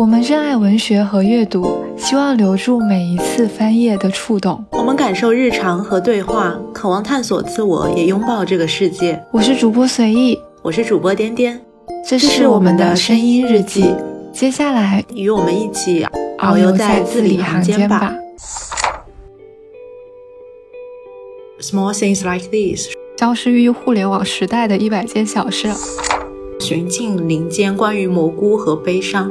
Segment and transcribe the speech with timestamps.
[0.00, 4.64] 我们热爱文学和阅读，希望留住每一次翻页的触动。
[4.70, 9.22] 我们感受日常和对话，渴望探索自我，也拥抱这个世界。
[9.30, 11.60] 我是主播随意，我是主播颠颠，
[12.02, 13.94] 这是我们的声音日记。
[14.32, 16.06] 接下来，与我们一起
[16.38, 18.14] 遨游在字里行间吧。
[21.60, 22.86] Small things like these，
[23.18, 25.68] 消失于互联网时代的一百件小事，
[26.58, 29.30] 寻尽林间关于蘑菇和悲伤。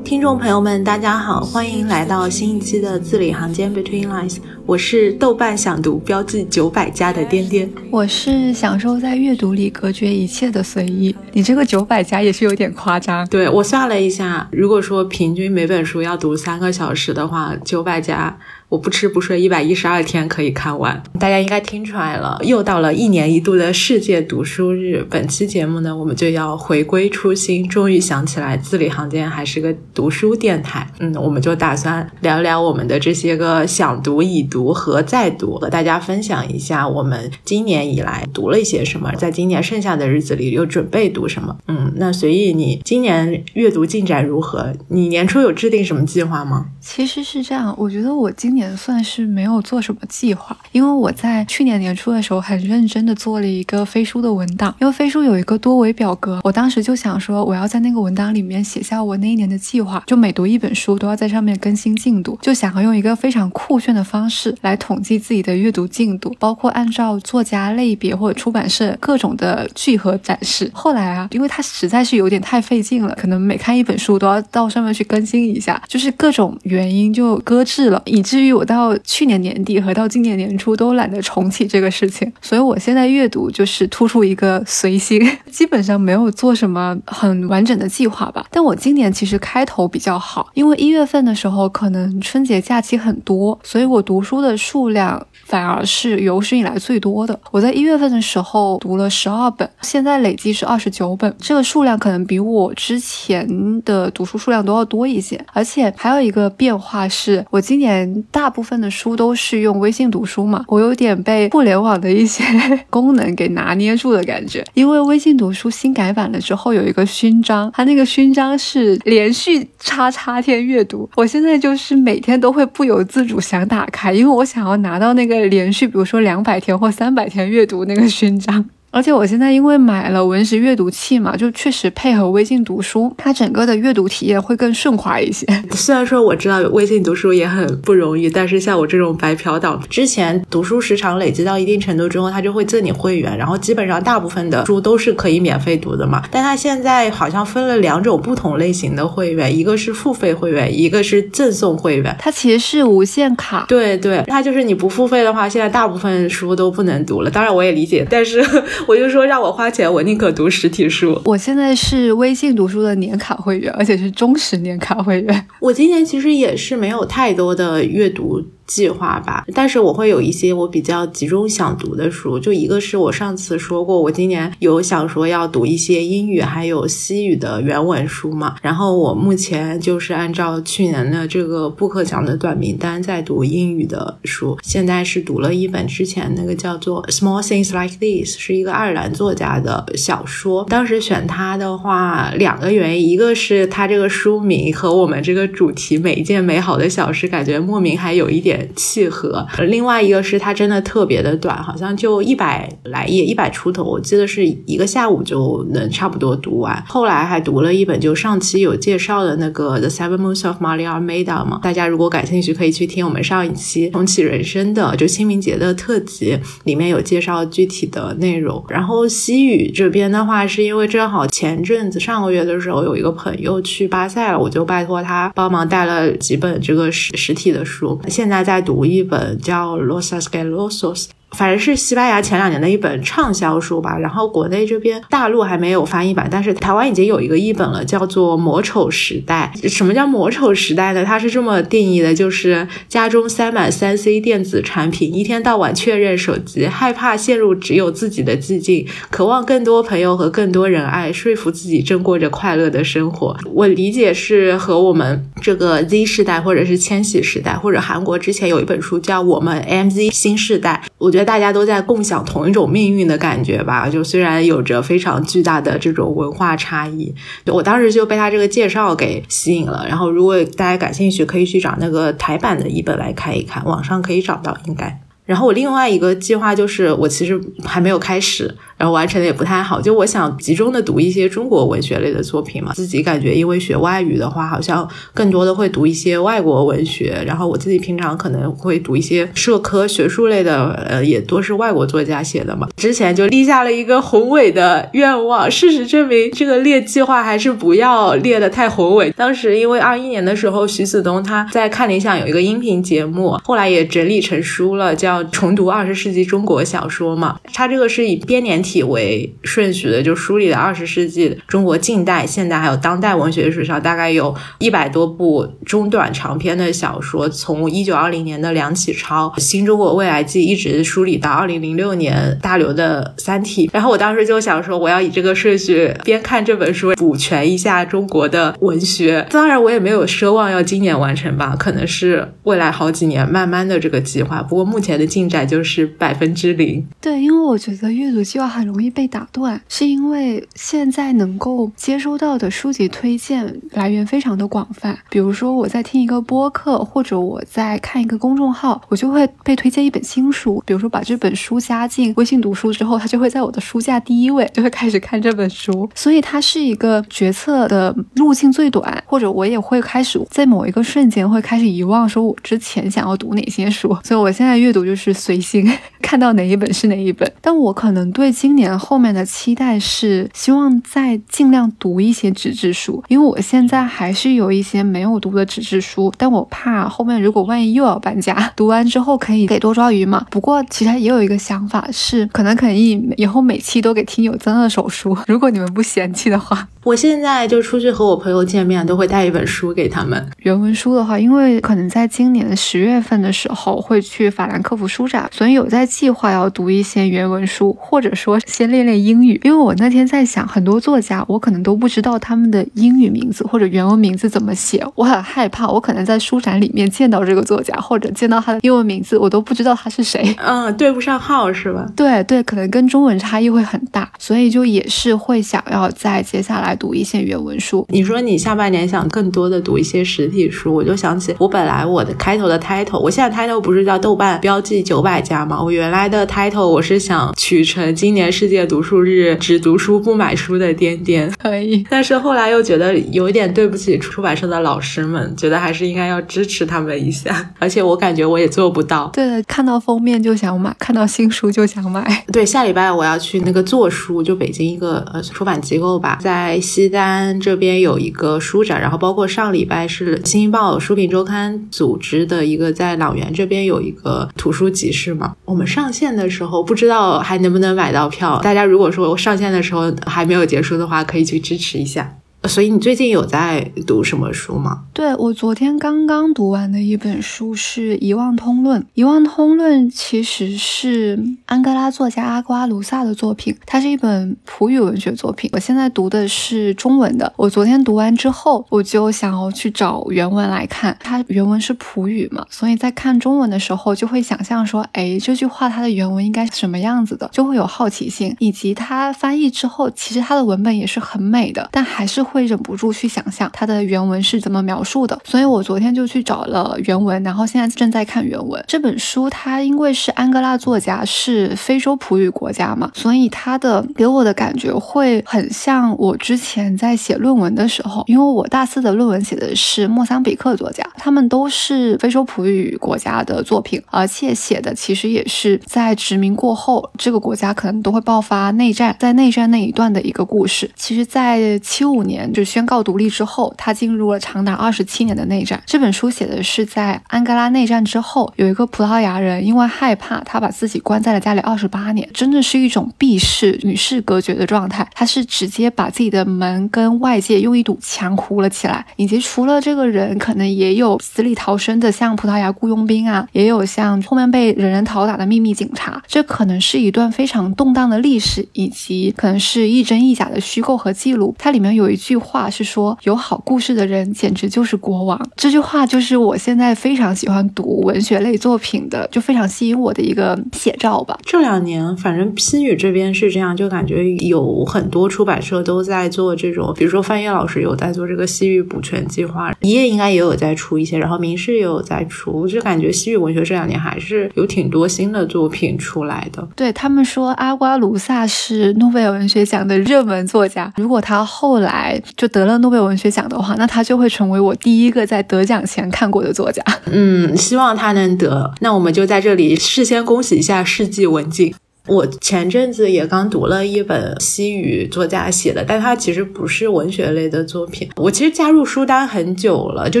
[0.04, 4.36] 听众朋友们，大家好，欢迎来到新一期的字里行间 Between Lines。
[4.64, 11.14] 我是豆瓣想读标记九百加的颠颠，我是享受在阅读里隔绝一切的随意。
[11.32, 13.26] 你这个九百加也是有点夸张。
[13.28, 18.36] 对我算了一下，如果说平均每本书要读三个小时的话，九百家。
[18.68, 21.00] 我不吃不睡，一百一十二天可以看完。
[21.20, 25.06] 大家应该听出来了，又到了一年一度的世界读书日。
[25.08, 30.84] 本期节目呢，我们就要回归初心，终于想起来字里行间还是个读书电台。
[30.98, 41.56] 嗯，我们就打算聊聊我们的这些个想读、已读和再读，和大家分享一下我们今年以来读了一些什么，在今年剩下的日子里又准备读什么。
[41.68, 44.72] 嗯，那随意你今年阅读进展如何？
[44.88, 46.66] 你年初有制定什么计划吗？
[46.86, 70.70] 其实是这样，我觉得我今年算是没有做什么计划，因为我在去年年初的时候很认真的做了一个飞书的文档，因为飞书有一个多维表格，我当时就想说我要在那个文档里面写下我那一年的计划，就每读一本书都要在上面更新进度，就想要用一个非常酷炫的方式来统计自己的阅读进度，包括按照作家类别或者出版社各种的聚合展示。
[70.72, 78.94] 后来啊，因为它实在是有点太费劲了，可能每看一本书都要到上面去更新一下，就是各种原原因就搁置了，以至于我到。
[79.16, 85.20] 去年年底和到今年年初都懒得重启这个事情， 所以我现在阅读就是突出一个随心，
[85.50, 88.44] 基本上没有做什么很完整的计划吧。
[88.50, 97.38] 但我今年其实开头比较好，因为一月份的时候可能春节假期很多，所以我读书的数量反而是有史以来最多的。
[97.50, 103.46] 我在一月份的时候读了十二本，现在累计是二十九本，这个数量可能比我之前
[103.82, 105.42] 的读书数量都要多一些。
[105.52, 108.76] 而且还有一个变变化是，我今年大部分。
[108.76, 112.44] 的书都是用微信读书嘛，我有点被互联网的一些
[112.90, 114.62] 功能给拿捏住的感觉。
[114.74, 121.08] 因为微信读书新改版了之后，有一个勋章，它那个勋章是连续叉叉天阅读。
[121.16, 128.66] 我现在就是每天都会不由自主想打开，因为我想要拿到那个连续，比如说两百天或三百天阅读那个勋章。
[128.96, 135.44] 而且我现在因为买了文石阅读器嘛，就确实配合微信读书，它整个的阅读体验会更顺滑一些。
[135.76, 146.22] 虽然说我知道微信读书也很不容易，但是像我这种白嫖党，之前读书时长累积到一定程度之后，它就会赠你会员，然后基本上大部分的书都是可以免费读的嘛。
[146.30, 152.16] 但它现在好像分了两种不同类型的会员，一个是付费会员，一个是赠送会员。
[152.18, 153.66] 它其实是无限卡。
[153.68, 157.30] 对对，它就是你不付费的话，现在大部分书都不能读了。
[157.30, 158.42] 当然我也理解，但是。
[158.86, 161.20] 我就说让我花钱，我宁可读实体书。
[161.24, 165.46] 我现在是微信读书的年卡会员，而且是忠实年卡会员。
[165.60, 168.42] 我今年其实也是没有太多的阅读。
[168.66, 198.55] 计划吧，但是我会有一些我比较集中想读的书，就一个是我上次说过，我今年有想说要读一些英语还有西语的原文书嘛，然后我目前就是按照去年的这个不可讲的短名单在读英语的书，现在是读了一本之前那个叫做《Small Things Like This》，是一个爱尔兰作家的小说，当时选它的话两个原因，一个是它这个书名和我们这个主题每一件美好的小事感觉莫名还有一点。
[198.74, 206.82] 契合，另外一个是它真的特别的短，好像就一百来页，一百出头，我记得是一个下午就能差不多读完。
[206.86, 218.64] 后来还读了一本，就上期有介绍的那个《The Seven Moons of Maria Almeida》嘛，大家如果感兴趣，可以去听我们上一期重启人生的就清明节的特辑，里面有介绍具体的内容。
[218.68, 228.45] 然后西语这边的话，是因为正好前阵子上个月的时候有一个朋友去巴塞了，我就拜托他帮忙带了几本这个实实体的书，现在。
[228.46, 231.06] 再读一本叫《Los Asquerosos》。
[231.36, 233.96] 反正是西班牙前两年的一本畅销书吧。
[233.98, 239.52] 然后国内这边大陆还没有翻译版，但是台湾已经有一个译本了，叫做《魔丑时代》。
[239.68, 241.04] 什么叫魔丑时代呢？
[241.04, 253.36] 它是这么定义的：就是家中塞满三 C 电子产品，一天到晚确认手机，害怕陷入只有自己的寂静，渴望更多朋友和更多人爱，说服自己正过着快乐的生活。
[253.52, 263.86] 我理解是和我们这个 Z 世代，或者是千禧时代，或者韩国之前有一本书叫《我们 MZ 新世代》，我觉得大家都在共享同一种命运的感觉吧。
[263.88, 267.14] 就虽然有着非常巨大的这种文化差异，
[267.46, 269.84] 我当时就被他这个介绍给吸引了。
[269.86, 275.00] 然后如果大家感兴趣，可以去找那个台版的一本来看一看，网上可以找到，应该。
[275.26, 278.54] 然后我另外一个计划就是，我其实还没有开始。
[278.78, 282.74] 然后完成的也不太好，就我想集中的读一些中国文学类的作品嘛。
[282.74, 287.22] 自己感觉因为学外语的话，好像更多的会读一些外国文学。
[287.26, 292.68] 然后我自己平常可能会读一些社科学术类的，呃，也都是外国作家写的嘛。
[292.76, 299.10] 之前就立下了一个宏伟的愿望，事实证明这个列计划还是不要列的太宏伟。
[299.16, 307.38] 当时因为二一年的时候，徐子东他在看理想有一个音频节目，后来也整理成书了，叫《重读二十世纪中国小说》嘛。
[307.54, 308.56] 它这个是以编年。
[308.66, 323.68] 体为顺序的，就梳理了二十世纪中国近代、现代还有当代文学史上大概有一百多部中短长篇的小说，从一九二零年的梁启超《新中国未来记》一直梳理到二零零六年大刘的《三体》。
[323.72, 329.24] 然后我当时就想说，我要以这个顺序边看这本书，补全一下中国的文学。
[329.30, 334.42] 当然，我也没有奢望要今年完成吧，可能是未来好几年慢慢的这个计划。
[334.42, 336.84] 不过目前的进展就是百分之零。
[337.00, 338.46] 对，因为我觉得阅读计划。
[338.56, 344.98] 很容易被打断，是因为现在能够接收到的书籍推荐来源非常的广泛。
[345.10, 350.62] 比如说，我在听一个播客，或者我在看一个公众号，我就会被推荐一本新书。
[350.64, 355.86] 比如说，把这本书加进微信读书之后，它就会在我的书架第一位，就会开始看这本书。
[355.94, 363.94] 所以它是一个决策的路径最短，或者我也会开始在某一个瞬间会开始遗忘，说我之前想要读哪些书。
[364.02, 365.70] 所以我现在阅读就是随心，
[366.00, 367.30] 看到哪一本是哪一本。
[367.40, 368.32] 但我可能对。
[368.36, 380.26] 今年后面的期待是希望再尽量读一些纸质书，因为我现在还是有一些没有读的纸质书，但我怕后面如果万一又要搬家， 读完之后可以给多抓鱼嘛。
[380.30, 386.68] 不过其实也有一个想法是，可能可以以后每期都给听友赠二手书，如果你们不嫌弃的话。
[386.86, 390.24] 我现在就出去和我朋友见面，都会带一本书给他们。
[390.44, 399.40] 原文书的话，因为可能在今年十月份的时候会去法兰克福书展，所以有在计划要读一些原文书，或者说先练练英语。
[399.42, 410.32] 因为我那天在想，很多作家我可能都不知道他们的英语名字或者原文名字怎么写，我很害怕，我可能在书展里面见到这个作家，或者见到他的英文名字，我都不知道他是谁。
[410.38, 411.84] 嗯，对不上号是吧？
[411.96, 416.75] 对对，可能跟中文差异会很大，所以就也是会想要在接下来。
[416.76, 417.86] 读一些原文书。
[417.88, 425.62] 你说你下半年想更多的读一些实体书，我就想起我本来我的开头的 title，我现在 title 不是叫豆瓣标记九百家吗？
[425.62, 431.84] 我原来的 title 我是想取成今年世界读书日只读书不买书的颠颠，可以。
[431.90, 437.52] 但是后来又觉得有一点对不起出版社的老师们，觉得还是应该要支持他们一下。
[437.58, 439.10] 而且我感觉我也做不到。
[439.12, 442.24] 对的，看到封面就想买，看到新书就想买。
[442.32, 446.60] 对，下礼拜我要去那个做书，就北京一个呃出版机构吧，在。
[446.66, 455.36] 西单这边有一个书展，然后包括上礼拜是《新京报书评周刊》组织的一个在朗园这边有一个图书集市嘛。
[455.44, 462.16] 我们上线的时候不知道还能不能买到票，大家如果说上线的时候还没有结束的话，可以去支持一下。
[462.46, 464.84] 所以你最近有在读什么书吗？
[464.92, 468.80] 对我昨天刚刚读完的一本书是《遗忘通论》。
[468.94, 475.50] 《遗忘通论》其实是安哥拉作家阿瓜卢萨的作品，它是一本普语文学作品。
[475.52, 477.32] 我现在读的是中文的。
[477.36, 480.96] 我昨天读完之后，我就想要去找原文来看。
[481.00, 488.34] 它原文是普语嘛，所以在看中文的时候就会想象说，哎，这句话它的原文应该是什么样子的，就会有好奇心。
[488.38, 492.35] 以及它翻译之后，其实它的文本也是很美的，但还是会。
[492.36, 498.62] 会忍不住去想象它的原文是怎么描述的，所以我昨天就去找了原文，然后现在正在看原文。
[498.68, 520.70] 这本书它因为是安哥拉作家，是非洲普语国家嘛，所以它的给我的感觉会很像我之前在写论文的时候，因为我大四的论文写的是莫桑比克作家，他们都是非洲普语国家的作品，而且写的其实也是在殖民过后，这个国家可能都会爆发内战，在内战那一段的一个故事。
[520.76, 522.25] 其实，在七五年。
[522.32, 525.62] 就宣告独立之后，他进入了长达二十七年的内战。
[525.66, 534.86] 这本书写的是在安哥拉内战之后，有一个葡萄牙人因为害怕，他把自己关在了家里二十八年，真的是一种避世与世隔绝的状态。
[534.94, 546.00] 他是直接把自己的门跟外界用一堵墙糊了起来，以及除了这个人，可能也有死里逃生的，像葡萄牙雇佣兵啊，也有像后面被人人讨打的秘密警察。
[546.06, 551.34] 这可能是一段非常动荡的历史，以及可能是亦真亦假的虚构和记录。
[551.38, 561.18] 它里面有一句话是说：“有好故事的人简直就是国王。”这句话就是我现在非常喜欢读文学类作品的，就非常吸引我的一个写照吧。
[561.24, 576.46] 这两年，反正新语这边是这样，就感觉有很多出版社都在做这种，比如说范晔老师有在做这个西域补全计划，一页应该也有在出一些，然后名师也有在出，就感觉西域文学这两年还是有挺多新的作品出来的。
[576.54, 586.62] 对他们说，阿瓜卢萨是诺贝尔文学奖的热门作家，如果他后来就得了诺贝尔文学奖的话，那他就会成为我第一个在得奖前看过的作家。
[586.86, 588.52] 嗯，希望他能得。
[588.60, 591.54] 那我们就在这里事先恭喜一下世纪文静。
[591.86, 597.88] 我前阵子也刚读了一本西语作家写的，但它其实不是文学类的作品。
[597.96, 600.00] 我其实加入书单很久了，就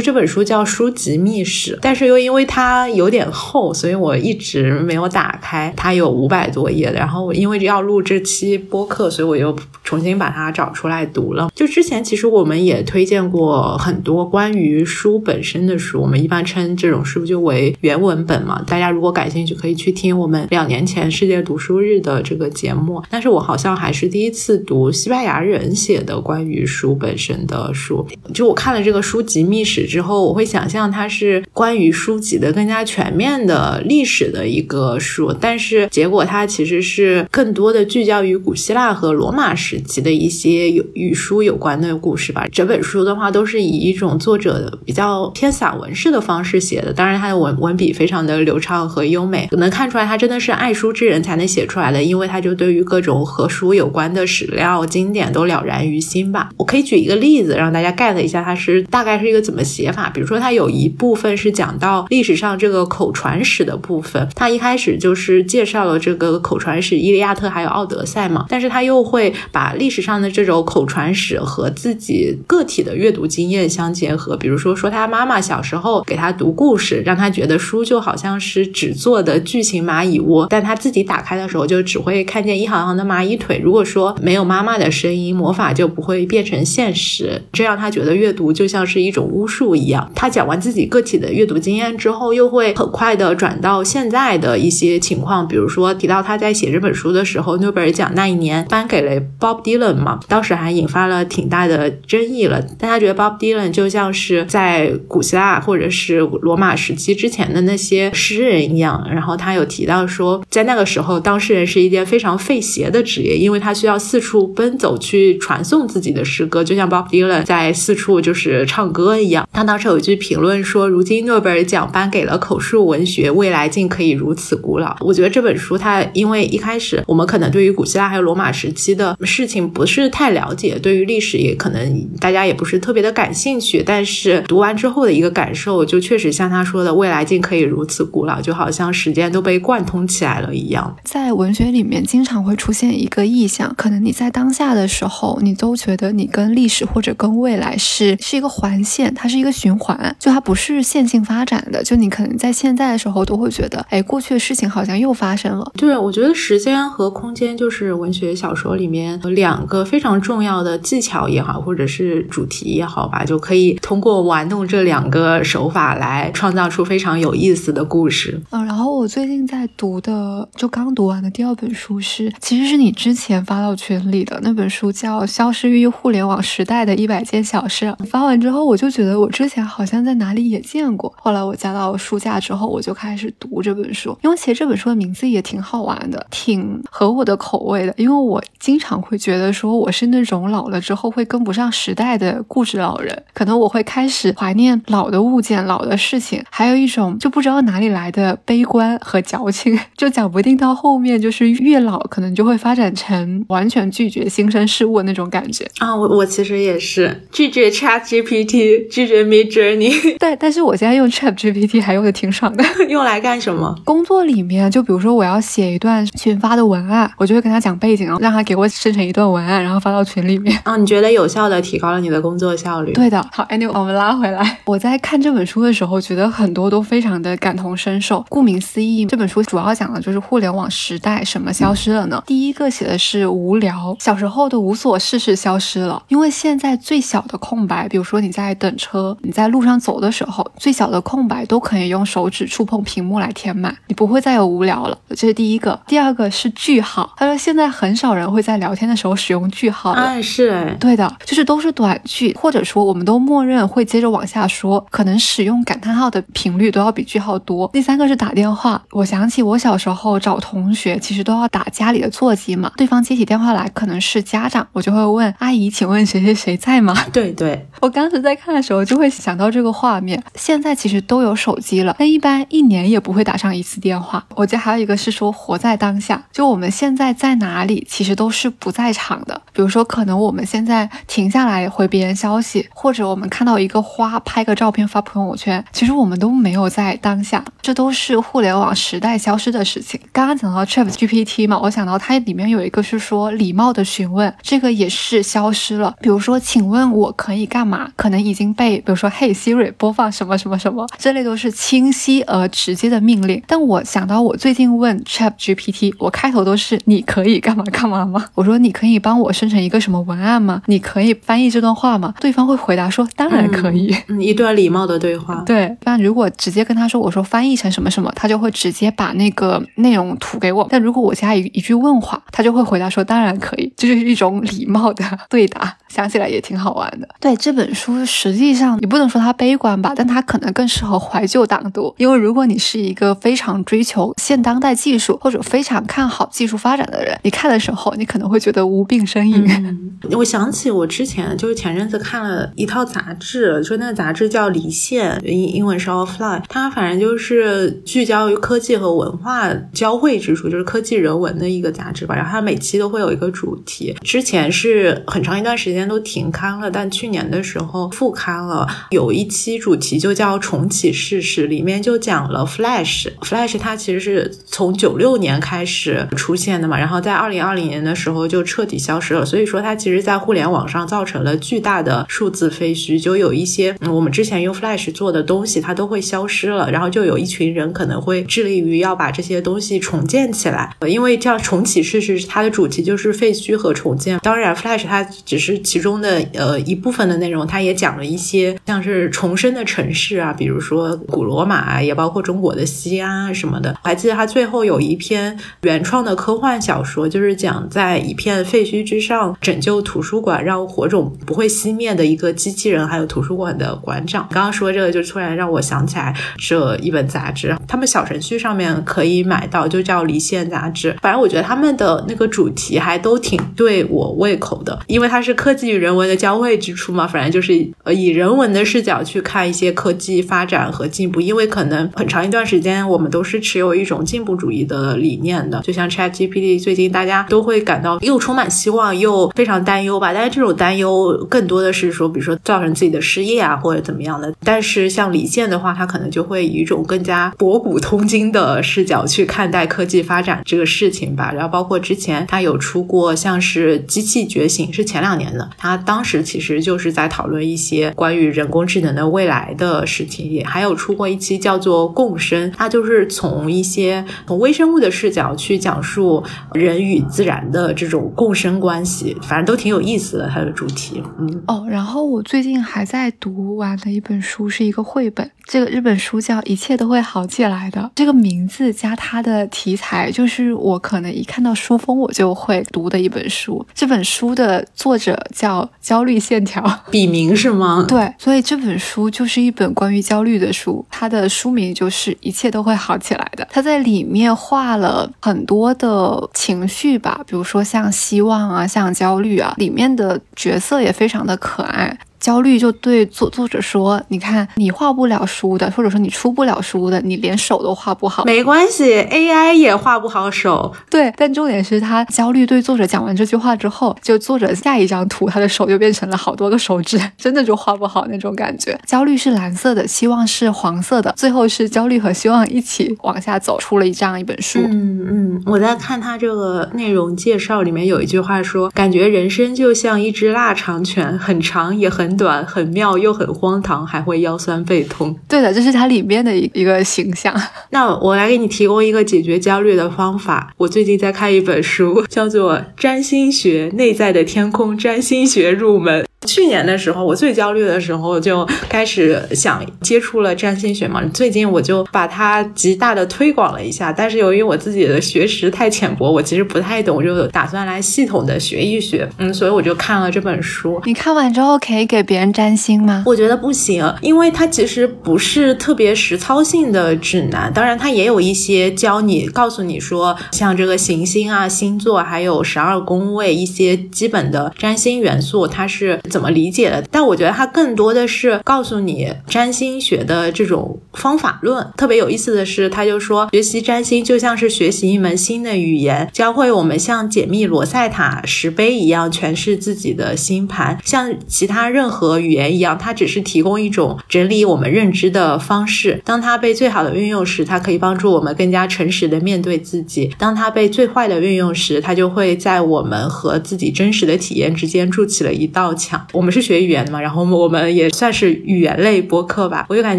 [0.00, 5.72] 这本书叫《书籍秘史》，但是又因为它有点厚，所以我一直没有打开。
[5.76, 11.50] 它有五百多页的，然后因为要录这期播客，所以我又重新把它找出来读了。
[11.54, 18.62] 就之前其实我们也推荐过很多关于书本身的书，我们一般称这种书就为原文本嘛。
[18.66, 21.75] 大家如果感兴趣，可以去听我们两年前世界读书。
[21.80, 28.06] 日的这个节目，但是我好像还是第一次读西班牙人写的关于书本身的书。
[28.32, 42.46] 就我看了这个书籍秘史之后，我会想象它是关于书籍的更加全面的历史的一个书，但是结果它其实是更多的聚焦于古希腊和罗马时期的一些有与书有关的故事吧。
[42.50, 51.65] 整本书的话都是以一种作者的比较偏散文式的方式写的，当然他的文文笔非常的流畅和优美，能看出来他真的是爱书之人才能写。
[51.66, 56.48] 出来的，因为他就对于各种和书有关的史料经典都了然于心吧。
[56.56, 60.08] 我可以举一个例子让大家 get 一下，它是大概是一个怎么写法。
[60.10, 68.46] 比如说，它有一部分是讲到历史上这个口传史的部分，它一开始就是介绍了这个口传史《伊利亚特》还有《奥德赛》嘛。
[68.48, 74.36] 但是他又会把历史上的这种口传史和自己个体的阅读经验相结合。
[74.36, 81.55] 比如说，说他妈妈小时候给他读故事，让他觉得书就好像是纸做的巨型蚂蚁窝，但他自己打开的时候。
[81.56, 83.60] 我就只会看见一行行的蚂蚁腿。
[83.62, 87.42] 如果说没有妈妈的声音，魔法就不会变成现实。
[87.52, 90.10] 这让他觉得阅读就像是一种巫术一样。
[90.14, 102.60] 他讲完自己个体的阅读经验之后，又会很快的转到现在的一些情况，比如说提到他在写这本书的时候，诺贝尔奖那一年颁给了 Bob Dylan 嘛，当时还引发了挺大的争议了。
[102.78, 109.06] 但他觉得 Bob Dylan 就像是在古希腊或者是罗马时期之前的那些诗人一样。
[109.10, 119.48] 然后他有提到说，在那个时候，当时诗人是一件非常费鞋的职业，因为他需要四处奔走去传颂自己的诗歌，就像 Bob Dylan 在四处就是唱歌一样。
[119.52, 133.82] 他当时有一句评论说：“如今诺贝尔奖颁给了口述文学，未来竟可以如此古老。”我觉得这本书，它因为一开始我们可能对于古希腊还有罗马时期的事情不是太了解，对于历史也可能大家也不是特别的感兴趣。
[133.86, 140.96] 但是读完之后的一个感受，就确实像他说的，未来竟可以如此古老，就好像时间都被贯通起来了一样。
[141.04, 141.66] 在文学。
[141.66, 151.82] 里面经常会出现一个意象，可能你在当下的时候，你都觉得你跟历史或者跟未来是是一个环线，它是一个循环，就它不是线性发展的。
[151.82, 155.70] 就你可能在现在的时候都会觉得，哎，过去的事情好像又发生了。
[155.76, 168.40] 对，我觉得时间和空间就是文学小说里面有两个非常重要的技巧也好，或者是主题也好吧，就可以通过玩弄这两个手法来创造出非常有意思的故事。
[168.50, 171.56] 嗯，然后我最近在读的，就刚读完的第二。
[171.56, 177.86] 本书是，其实是你之前发到群里的那本书，叫《消失于互联网时代的一百件小事》。
[178.04, 181.10] 发完之后，我就觉得我之前好像在哪里也见过。
[181.16, 187.94] 后来我加到书架之后，我就开始读这本书，因为其实这本书的名字也挺好玩的，挺合我的口味的。
[187.96, 201.05] 因为我经常会觉得说，我是那种老了之后会跟不上时代的固执老人，可能我会开始怀念老的物件、老的事情，还有一种就不知道哪里来的悲观和矫情， 就讲不定到后面。
[201.06, 205.94] 面就是越老可能就会发展成完全拒绝新生事物的那种感觉啊。
[205.94, 209.94] 我我其实也是拒绝 Chat GPT， 拒绝 Mid Journey。
[210.18, 212.64] 对，但是我现在用 Chat GPT 还用的挺爽的。
[212.88, 213.74] 用来干什么？
[213.84, 220.58] 工作里面，就比如说我要写一段群发的文案，我就会跟他讲背景，然后让他给我生成一段文案，然后发到群里面。
[220.64, 222.92] 啊，你觉得有效的提高了你的工作效率？
[222.92, 223.24] 对的。
[223.32, 224.58] 好，Anyway，我们拉回来。
[224.64, 228.24] 我在看这本书的时候，觉得很多都非常的感同身受。
[228.28, 232.22] 顾名思义，这本书主要讲的就是互联网时代什么消失了呢？
[232.26, 244.98] 第一个写的是无聊，小时候的无所事事消失了，因为现在最小的空白，比如说你在等车，你在路上走的时候，最小的空白都可以用手指触碰屏幕来填满，你不会再有无聊了。
[245.10, 245.78] 这是第一个。
[245.86, 250.00] 第二个是句号，他说现在很少人会在聊天的时候使用句号了。
[250.00, 257.68] 哎，是哎，对的，就是都是短句，或者说我们都默认会接着往下说，可能使用感叹号的频率都要比句号多。
[257.72, 266.94] 第三个是打电话，我想起我小时候找同学，其实都要打家里的座机嘛，对方接起电话来可能是家长，我就会问阿姨，请问谁谁谁在吗？
[267.12, 270.22] 对对，我当时在看的时候就会想到这个画面。
[270.34, 274.24] 现在其实都有手机了，但一般一年也不会打上一次电话。
[274.34, 279.40] 我记得还有一个是说活在当下，就我们现在在哪里，其实都是不在场的。
[279.52, 287.44] 比如说，可能我们现在停下来回别人消息，或者我们看到一个花，拍个照片发朋友圈，其实我们都没有在当下。
[287.62, 289.98] 这都是互联网时代消失的事情。
[290.12, 295.96] 刚刚讲到 Chat GPT 嘛，我想到它里面有一个是说礼貌的询问，这个也是消失了。
[296.02, 297.90] 比如说，请问我可以干嘛？
[297.96, 303.42] 可能已经被比如说 Hey Siri 播放什么什么什么，这类都是清晰而直接的命令。
[303.46, 308.26] 但我想到我最近问 Chat GPT，我开头都是你可以干嘛干嘛吗？
[308.34, 310.60] 我说你可以帮我生成一个什么文案吗？
[310.66, 312.12] 你可以翻译这段话吗？
[312.20, 313.96] 对方会回答说当然可以。
[314.08, 315.42] 嗯，一段礼貌的对话。
[315.46, 320.65] 对，但如果直接跟他说我说翻译成什么什么，他就会直接把那个内容吐给我。
[320.70, 323.72] 但如果我加一一句问话，他就会回答说当然可以。
[323.76, 327.08] 这就是一种礼貌的 对答，想起来也挺好玩的。
[327.20, 331.94] 对这本书，实际上你不能说它悲观吧，但它可能更适合怀旧党读。
[331.98, 339.46] 因为如果你是一个非常追求现当代技术或者非常看好技术发展的人，你看的时候，你可能会觉得无病呻吟。
[340.12, 352.14] 我想起我之前就是前阵子看了一套杂志，就那个杂志叫《离线》，英英文是 Offline，它反正就是聚焦于科技和文化交汇之处，就是科技人文的一个杂志吧。
[352.14, 358.66] 然后它每期都会有一个主题，之前是很长一段时间都停刊了，但去年的时候复刊了。
[358.90, 363.08] 有一期主题就叫“重启事实”，里面就讲了 Flash。
[363.22, 369.24] Flash 它其实是从九六年开始出现的嘛，然后在二零二零年的时候就彻底消失了。
[369.24, 376.70] 所以说它其实，在互联网上造成了巨大的数字废墟，就有一些我们之前用 Flash 做的东西，它都会消失了。
[376.70, 384.18] 然后就有一群人可能会致力于要把这些东西重建起来，因为这样重启事实它的主题就是废墟和重建。
[384.20, 393.76] 当然，Flash 它只是其中的呃一部分的内容，它也讲了一些像是重生的城市啊，比如说古罗马，也包括中国的西安什么的。
[393.82, 404.28] 我还记得它最后有一篇原创的科幻小说，就是讲在一片废墟之上拯救图书馆，让火种不会熄灭的一个机器人，还有图书馆的馆长。
[404.30, 410.96] 刚刚说这个，就突然让我想起来这一本杂志，他们小程序上面可以买到，就叫《离线》杂志。
[411.02, 417.06] 反正我觉得他们的那个主题还都挺对我胃口的，因为它是科技与人文的交汇之处嘛。
[417.06, 425.62] 反正就是呃以人文的视角去看一些科技发展和进步，因为可能很长一段时间我们都是持有一种进步主义的理念的。
[425.62, 430.12] 就像 ChatGPT，最近大家都会感到又充满希望又非常担忧吧。
[430.12, 434.32] 但是这种担忧更多的是说，比如说造成自己的失业啊或者怎么样的。
[434.44, 441.32] 但是像李健的话，他可能就会以一种更加博古通今的视角去看待科技发展这个事情吧。
[441.32, 450.16] 然后包括之前他有出过像是《机器觉醒》，是前两年的，他当时其实就是在讨论一些关于人工智能的未来的事情。
[450.26, 460.28] 也还有出过一期叫做《共生》，它就是从一些从微生物的视角去讲述人与自然的这种共生关系，反正都挺有意思的。
[460.28, 461.66] 它的主题，嗯哦。
[461.68, 467.80] 然后我最近还在读完的一本书是一个绘本，这个日本书叫《一切都会好起来的》。
[467.94, 473.64] 这个名字加它的题材，就是我可能一看到书封我就会读的一本书。
[473.74, 477.84] 这本书的作者叫焦虑线条， 笔名是吗？
[477.86, 480.84] 对，所以这本书就是一本关于焦虑的书。
[480.90, 483.44] 它的书名就是《一切都会好起来的》。
[483.50, 491.98] 它在里面画了很多的情绪吧，比如说像希望啊，像焦虑啊，里面的角色也非常的可爱。
[492.26, 508.76] 焦虑就对作作者说：“你看，你画不了书的，或者说你出不了书的，你连手都画不好，没关系，AI 也画不好手。”对，但重点是他焦虑对作者讲完这句话之后，就作者下一张图，他的手就变成了好多个手指，真的就画不好那种感觉。
[508.84, 514.58] 焦虑是蓝色的，希望是黄色的，最后是焦虑和希望一起往下走出了一这样一本书。
[514.64, 525.16] 嗯嗯，我在看他这个内容介绍里面有一句话说，感觉人生就像一只腊肠犬，很长也很短，很妙又很荒唐，还会腰酸背痛。
[525.28, 527.34] 对的，这是它里面的一一个形象。
[527.70, 530.52] 那我来给你提供一个解决焦虑的方法。
[530.56, 536.06] 我最近在看一本书，叫做《占星学内在的天空》，占星学入门。
[536.26, 541.02] 去年的时候，我最焦虑的时候，就开始想接触了占星学嘛。
[541.14, 549.08] 最近我就把它极大的推广了一下，但是由于我自己的学识太浅薄，我其实不太懂，就打算来系统的学一学。
[549.18, 550.80] 嗯，所以我就看了这本书。
[550.84, 553.04] 你看完之后可以给别人占星吗？
[553.06, 557.52] 我觉得不行，因为它其实不是特别实操性的指南。
[557.52, 566.00] 当然，它也有一些教你、告诉你说，像这个行星啊、星座，还有十二宫位一些基本的占星元素，它是。
[566.16, 566.82] 怎么理解的？
[566.90, 571.68] 但我觉得它更多的是告诉你占星学的这种方法论。
[571.76, 580.78] 特别有意思的是，他就说学习占星就像是学习一门新的语言，教会我们像解密罗塞塔石碑一样诠释自己的星盘。
[580.82, 586.00] 像其他任何语言一样，它只是提供一种整理我们认知的方式。
[586.02, 595.95] 当它被最好的运用时，它可以帮助我们更加诚实的面对自己；当它被最坏的运用时，它就会在我们和自己真实的体验之间筑起了一道墙。
[596.12, 599.66] 我们是学语言的嘛，然后我们也算是语言类播客吧。
[599.68, 599.98] 我就感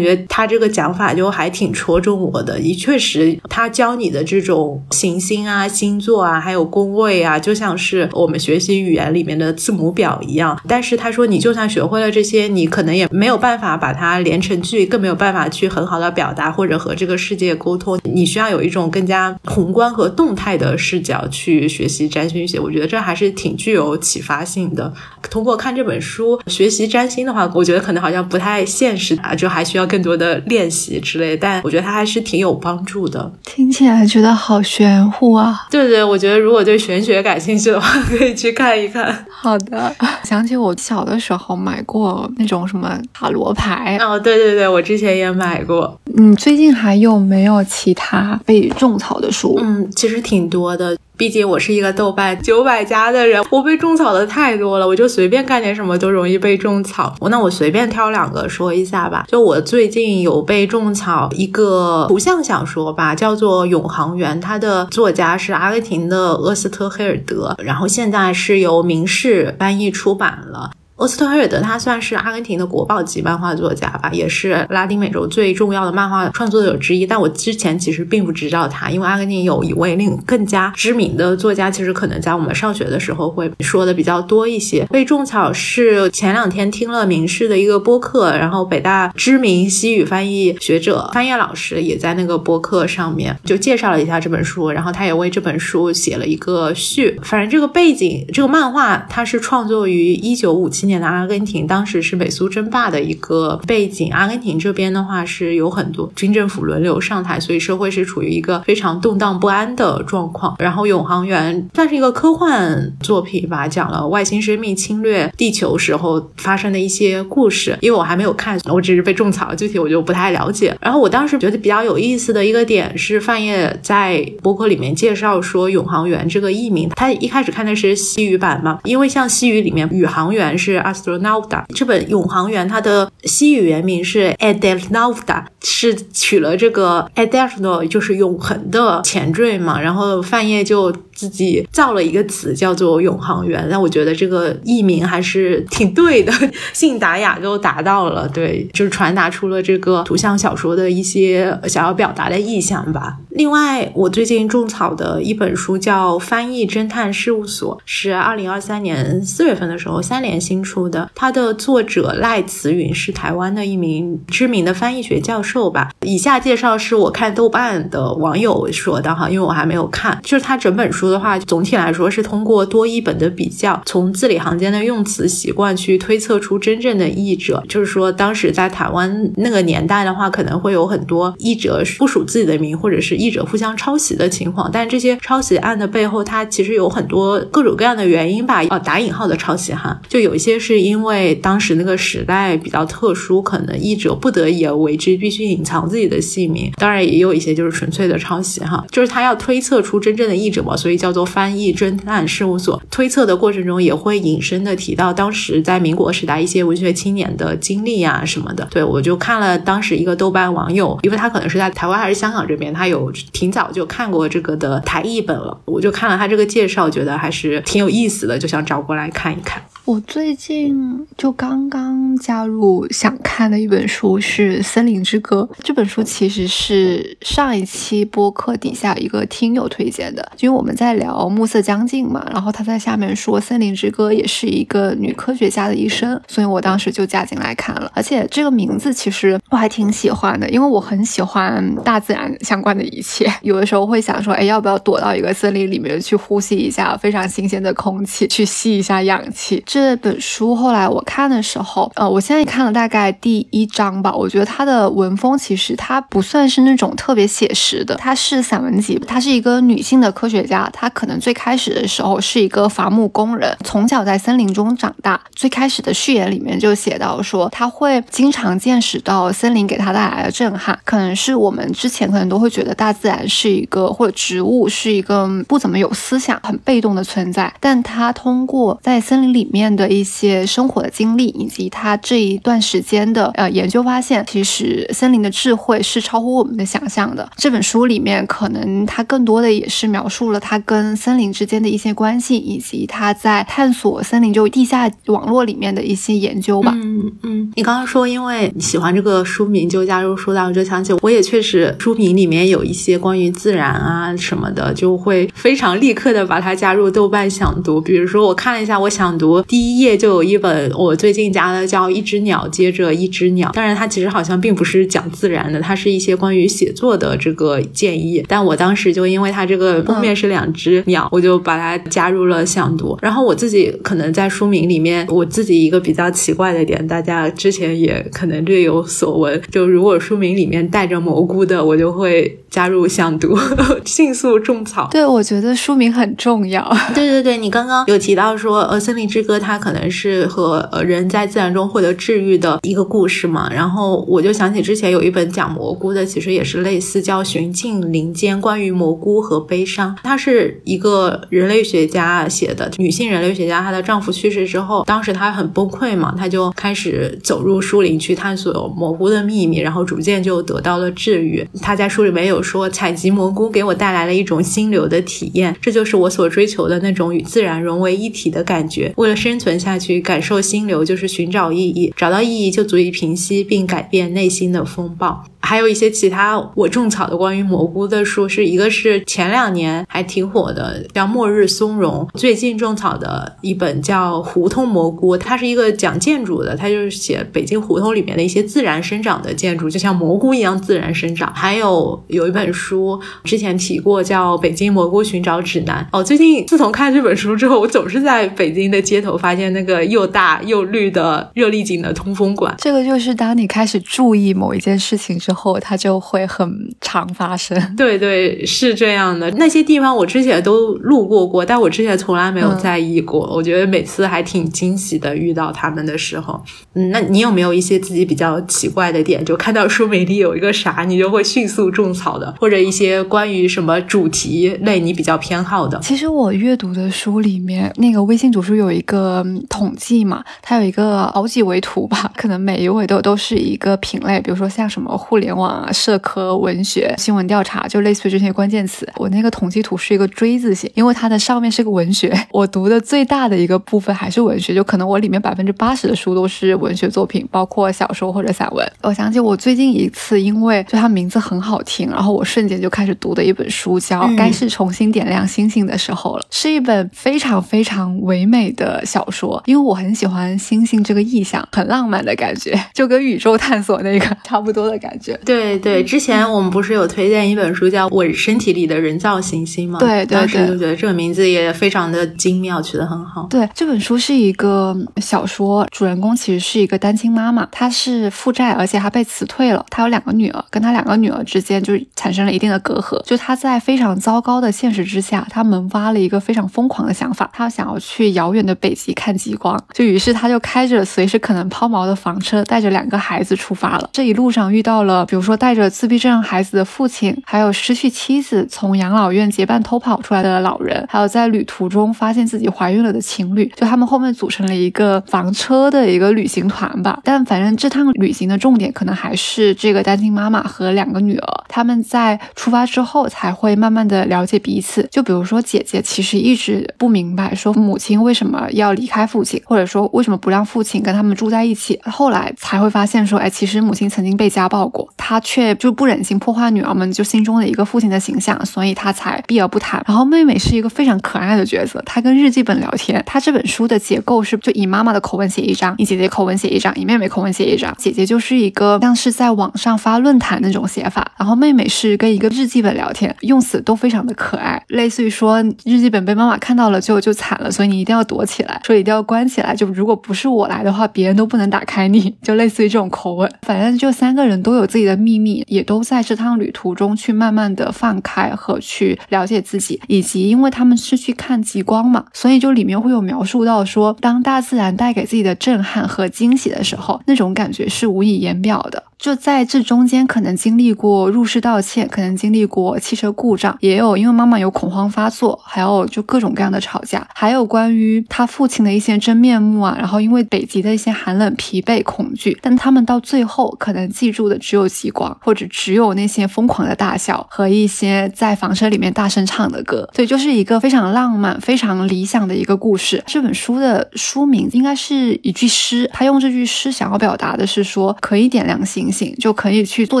[0.00, 2.58] 觉他这个讲法就还挺戳中我的。
[2.60, 10.58] 也确实，他教你的这种行星啊、星座啊，还有宫位啊，就像是我们学习语言里面的字母表一样。
[10.66, 17.98] 但是他说，你就算学会了这些，你可能也没有办法把它连成句，更没有办法去很好的表达或者和这个世界沟通。
[18.04, 22.58] 你需要有一种更加宏观和动态的视角去学习占星学。
[22.58, 24.92] 我觉得这还是挺具有启发性的。
[25.30, 25.87] 通过看这本。
[26.00, 31.36] 书学习占星的话，我觉得可能好像不太现实啊，就还需要更多的练习之类。
[31.36, 33.30] 但我觉得它还是挺有帮助的。
[33.44, 35.66] 听起来觉得好玄乎啊！
[35.70, 39.24] 对对，我觉得如果对玄学感兴趣的话， 可以去看一看。
[39.30, 43.96] 好的， 想起我小的时候买过那种什么塔罗牌。
[44.00, 45.98] 哦，对对对，我之前也买过。
[46.16, 49.56] 嗯，最近还有没有其他被种草的书？
[49.60, 50.96] 嗯，其实挺多的。
[51.18, 57.12] 毕竟我是一个豆瓣九百加的人，我被种草的太多了，我就随便干点什么都容易被种草。
[57.28, 59.24] 那我随便挑两个说一下吧。
[59.26, 70.70] 就我最近有被种草一个图像小说吧，叫做《永航员》，它的作家是阿根廷的厄斯特黑尔德，然后现在是由明世翻译出版了。
[70.98, 77.06] 厄斯特黑尔德他算是阿根廷的国宝级漫画作家吧，也是拉丁美洲最重要的漫画创作者之一。
[77.06, 84.84] 但我之前其实并不知道他，因为阿根廷有一位另更加知名的作家，其实可能在我们上学的时候会说的比较多一些。
[84.90, 97.16] 被种草是前两天听了明世的一个播客，然后北大知名西语翻译学者翻译老师也在那个播客上面就介绍了一下这本书，然后他也为这本书写了一个序。
[97.22, 100.87] 反正这个背景，这个漫画它是创作于一九五七。
[100.88, 104.10] 年的阿根廷，当时是美苏争霸的一个背景。
[104.10, 110.56] 阿根廷这边的话是有很多军政府轮流上台，所以社会是处于一个非常动荡不安的状况。
[110.58, 117.76] 然后《永航员》算是一个科幻作品吧，讲了外星生命侵略地球时候发生的一些故事。
[117.80, 120.74] 因为我还没有看，我只是被种草，具体我就不太了解。
[120.80, 130.77] 然后我当时觉得比较有意思的一个点是，范晔在博客里面介绍说，《永航员》这个译名，他一开始看的是西语版嘛，因为像西语里面宇航员是。
[130.82, 139.80] Astronauta 这本《永航员》它的西语原名是 Adelnauta，是取了这个 Adelno，就是永恒的前缀嘛。
[139.80, 146.32] 然后范晔就自己造了一个词叫做“永航员”，那我觉得这个译名还是挺对的，
[146.72, 153.16] 信达雅都达到了，对，就是传达出了这个图像小说的一些想要表达的意向吧。
[153.30, 160.58] 另外，我最近种草的一本书叫《翻译侦探事务所》，是二零二三年四月份的时候三联新。
[160.58, 165.90] 出出的，它的作者赖慈云是台湾的一名知名的翻译学教授吧。
[166.02, 170.18] 以下介绍是我看豆瓣的网友说的哈，因为我还没有看。
[170.22, 177.64] 就是他整本书的话，总体来说是通过多译本的比较，从字里行间的用词习惯去推测出真正的译者。
[177.68, 184.68] 就是说，当时在台湾那个年代的话，可能会有很多译者不署自己的名，或者是译者互相抄袭的情况。
[184.70, 188.62] 但这些抄袭案的背后，它其实有很多各种各样的原因吧？
[188.68, 196.72] 啊，打引号的抄袭哈，就有一些是因为当时那个时代比较特殊，可能译者不得已而为之，必须隐藏自己的姓名。
[196.76, 202.80] 当然，也有一些就是纯粹的抄袭哈，就是他要推测出真正的译者嘛，所以叫做翻译侦探事务所。
[202.90, 208.66] 推测的过程中，也会引申的提到当时在民国时代一些文学青年的经历啊什么的。
[208.70, 219.62] 对我就看了当时一个豆瓣网友，因为他可能是在台湾还是香港这边，他有挺早就看过这个的台译本了，我就看了他这个介绍，觉得还是挺有意思的，就想找过来看一看。
[219.88, 225.48] 我最近就刚刚加入想看的一本书是《森林之歌》。
[225.62, 237.90] 这本书其实是上一期播客底下一个听友推荐的，因为我们在聊暮色将近嘛，然后他在下面说《森林之歌》也是一个女科学家的一生，所以我当时就加进来看了。
[237.94, 243.26] 而且这个名字其实我还挺喜欢的，因为我很喜欢大自然相关的一切。
[243.40, 249.62] 有的时候会想说，哎，要不要躲到一个森林里面去呼吸一下非常新鲜的空气，去吸一下氧气？
[249.64, 254.12] 这这本书后来我看的时候，呃，我现在看了大概第一章吧。
[254.12, 259.00] 我觉得它的文风其实它不算是那种特别写实的，它是散文集。
[259.06, 265.20] 她是一个女性的科学家，她可能最开始的时候是一个伐木工人，从小在森林中长大。
[265.32, 287.28] 最开始的序言里面就写到说，她会经常见识到森林给她带来的震撼，可能是我们之前可能都会觉得大自然是一个或者植物是一个不怎么有思想、很被动的存在，但她通过在森林里面的一些生活的经历，以及他这一段时间的呃研究发现，其实森林的智慧是超乎我们的想象的。
[287.36, 296.72] 这本书里面，可能他更多的也是描述了他跟森林之间的一些关系，以及他在探索森林就地下网络里面的一些研究吧。
[296.74, 307.80] 嗯嗯，你刚刚说因为你喜欢这个书名就加入书单，我就想起我也确实书名里面有一些关于自然啊什么的，就会非常立刻的把它加入豆瓣想读。
[307.80, 310.38] 比如说我看了一下，我想读第一页就有一。
[310.38, 318.24] 本我最近加的叫《一只鸟接着一只鸟》，当然它其实好像并不是讲自然的，它是一些关于写作的这个建议。
[318.28, 322.96] 但我当时就因为它这个封面是两只鸟，我就把它加入了想读。
[323.02, 333.36] 然后我自己可能在书名里面，我自己一个比较奇怪的点，大家之前也可能略有所闻，就如果书名里面带着蘑菇的，我就会加入想读，
[333.84, 334.88] 迅速种草。
[334.92, 336.64] 对，我觉得书名很重要。
[336.94, 340.28] 对对对，你刚刚有提到说，呃，《森林之歌》它可能是。
[340.28, 349.96] 和呃人在自然中获得治愈的一个故事嘛，然后我就想起之前有一本讲蘑菇的，其实也是类似，叫《寻境林间》，关于蘑菇和悲伤。
[350.04, 361.44] 它是一个人类学家写的，女性人类学家，她的丈夫去世之后，当时她很崩溃嘛，她就开始走入树林去探索蘑菇的秘密，然后逐渐就得到了治愈。
[361.60, 368.92] 她在书里面有说，采集蘑菇给我带来了一种心流的体验，这就是我所追求的那种与自然融为一体的感觉。
[368.96, 370.18] 为了生生存下去，感。
[370.28, 375.24] 受心流就是寻找意义，找到意义就足以平息并改变内心的风暴。
[375.40, 382.06] 还有一些其他我种草的关于蘑菇的书，是一个是前两年还挺火的，叫《末日松茸》。
[382.18, 391.32] 最近种草的一本叫《胡同蘑菇》，它是一个讲建筑的，它就是写北京胡同里面的一些自然生长的建筑，就像蘑菇一样自然生长。
[391.32, 395.86] 还有有一本书之前提过，叫《北京蘑菇寻找指南》。
[395.98, 402.54] 哦，最近自从看这本书之后，我总是在北京的街头发现那个又大又绿的热力井的通风管。
[402.56, 405.18] 这个就是当你开始注意某一件事情。
[405.18, 406.48] 之后它就会很
[406.80, 409.30] 常发生，对对，是这样的。
[409.32, 413.28] 那些地方我之前都路过过，但我之前从来没有在意过。
[413.34, 416.40] 我觉得每次还挺惊喜的，遇到他们的时候。
[416.74, 419.24] 嗯，那你有没有一些自己比较奇怪的点？
[419.24, 425.78] 就看到书美里有一个啥，你就会迅速种草的，或者一些关于什么主题类你比较偏好的？
[425.80, 429.07] 其实我阅读的书里面，那个微信读书有一个
[429.50, 435.18] 统计嘛，它有一个好几维图吧， 可能每一维都都是一个品类，比如说像什么互。
[435.18, 438.88] 互联网啊、社科、文学、新闻调查，就类似于这些关键词。
[438.94, 442.16] 我那个统计图是一个锥字形，因为它的上面是个文学。
[442.30, 448.64] 我读的最大的一个部分还是文学，就可能我里面百分之八十的书都是文学作品，包括小说或者散文。
[448.82, 459.42] 我想起我最近一次，因为就它名字很好听，然后我瞬间就开始读的一本书，叫《该是重新点亮星星的时候了》，是一本非常非常唯美的小说。
[459.46, 465.18] 因为我很喜欢星星这个意象，很浪漫的感觉， 就跟宇宙探索那个 差不多的感觉。
[465.24, 469.78] 对对，之前我们不是有推荐一本书叫《我身体里的人造行星》吗？
[469.78, 473.26] 对对对，当时就觉得这个名字也非常的精妙，取得很好。
[473.30, 479.64] 对，这本书是一个小说，主人公其实是一个单亲妈妈，她是负债，而且她被辞退了。
[479.70, 483.02] 她有两个女儿，跟她两个女儿之间就产生了一定的隔阂。
[483.04, 489.58] 就她在非常糟糕的现实之下，她萌发了一个非常疯狂的想法，她想要去遥远的北极看极光。
[489.72, 493.88] 就于是他就开着随时可能抛锚的房车，带着两个孩子出发了。
[493.92, 503.50] 这一路上遇到了，比如说带着自闭症孩子的父亲，还有失去妻子从养老院结伴偷跑出来的老人，还有在旅途中发现自己怀孕了的情侣。
[503.56, 507.00] 就他们后面组成了一个房车的一个旅行团吧。
[507.04, 511.44] 但反正这趟旅行的重点可能还是这个单亲妈妈和两个女儿。
[511.48, 514.86] 他们在出发之后才会慢慢的了解彼此。
[514.90, 521.78] 就比如说姐姐其实一直不明白说母亲为什么要离开父亲，或者说为什么不让父亲跟他们住在一起。
[521.84, 529.82] 后来才会发现说，哎，其实母亲曾经被家暴过，她却就不忍心破坏女儿们就心中的一个父亲的形象，所以她才避而不谈。
[529.86, 533.02] 然后妹妹是一个非常可爱的角色，她跟日记本聊天。
[533.06, 537.74] 她这本书的结构是就以妈妈的口吻写一张，以姐姐口吻写一张，以妹妹口吻写一张。
[537.78, 553.26] 姐姐就是一个像是在网上发论坛那种写法，然后妹妹是跟一个日记本聊天，用词都非常的可爱，类似于说日记本被妈妈看到了就就惨了，所以你一定要躲起来，说一定要关起来，就如果不是我来的话，别人都不能打开你，就类似于这种口吻。
[553.40, 568.84] 反正就三个人都有自己的秘密，也都在这趟旅途中去慢慢的放开和去了解自己，以及因为他们是去看极光嘛，所以就里面会有描述到说，当大自然带给自己的震撼和惊喜的时候，那种感觉是无以言表的。
[568.98, 579.76] 就在这中间，可能经历过入室盗窃，可能经历过汽车故障，也有因为妈妈有恐慌发作，还有就各种各样的吵架，还有关于他父亲的一些真面目啊。
[579.78, 589.88] 然后因为北极的一些寒冷、疲惫、恐惧，但他们到最后可能记住的只有极光，或者只有那些疯狂的大笑和一些在房车里面大声唱的歌。
[589.92, 593.04] 对，就是一个非常浪漫、非常理想的一个故事。
[593.06, 599.14] 这本书的书名应该是一句诗，他用这句诗想要表达的是说，可以点亮星星。
[599.18, 600.00] 就可以去做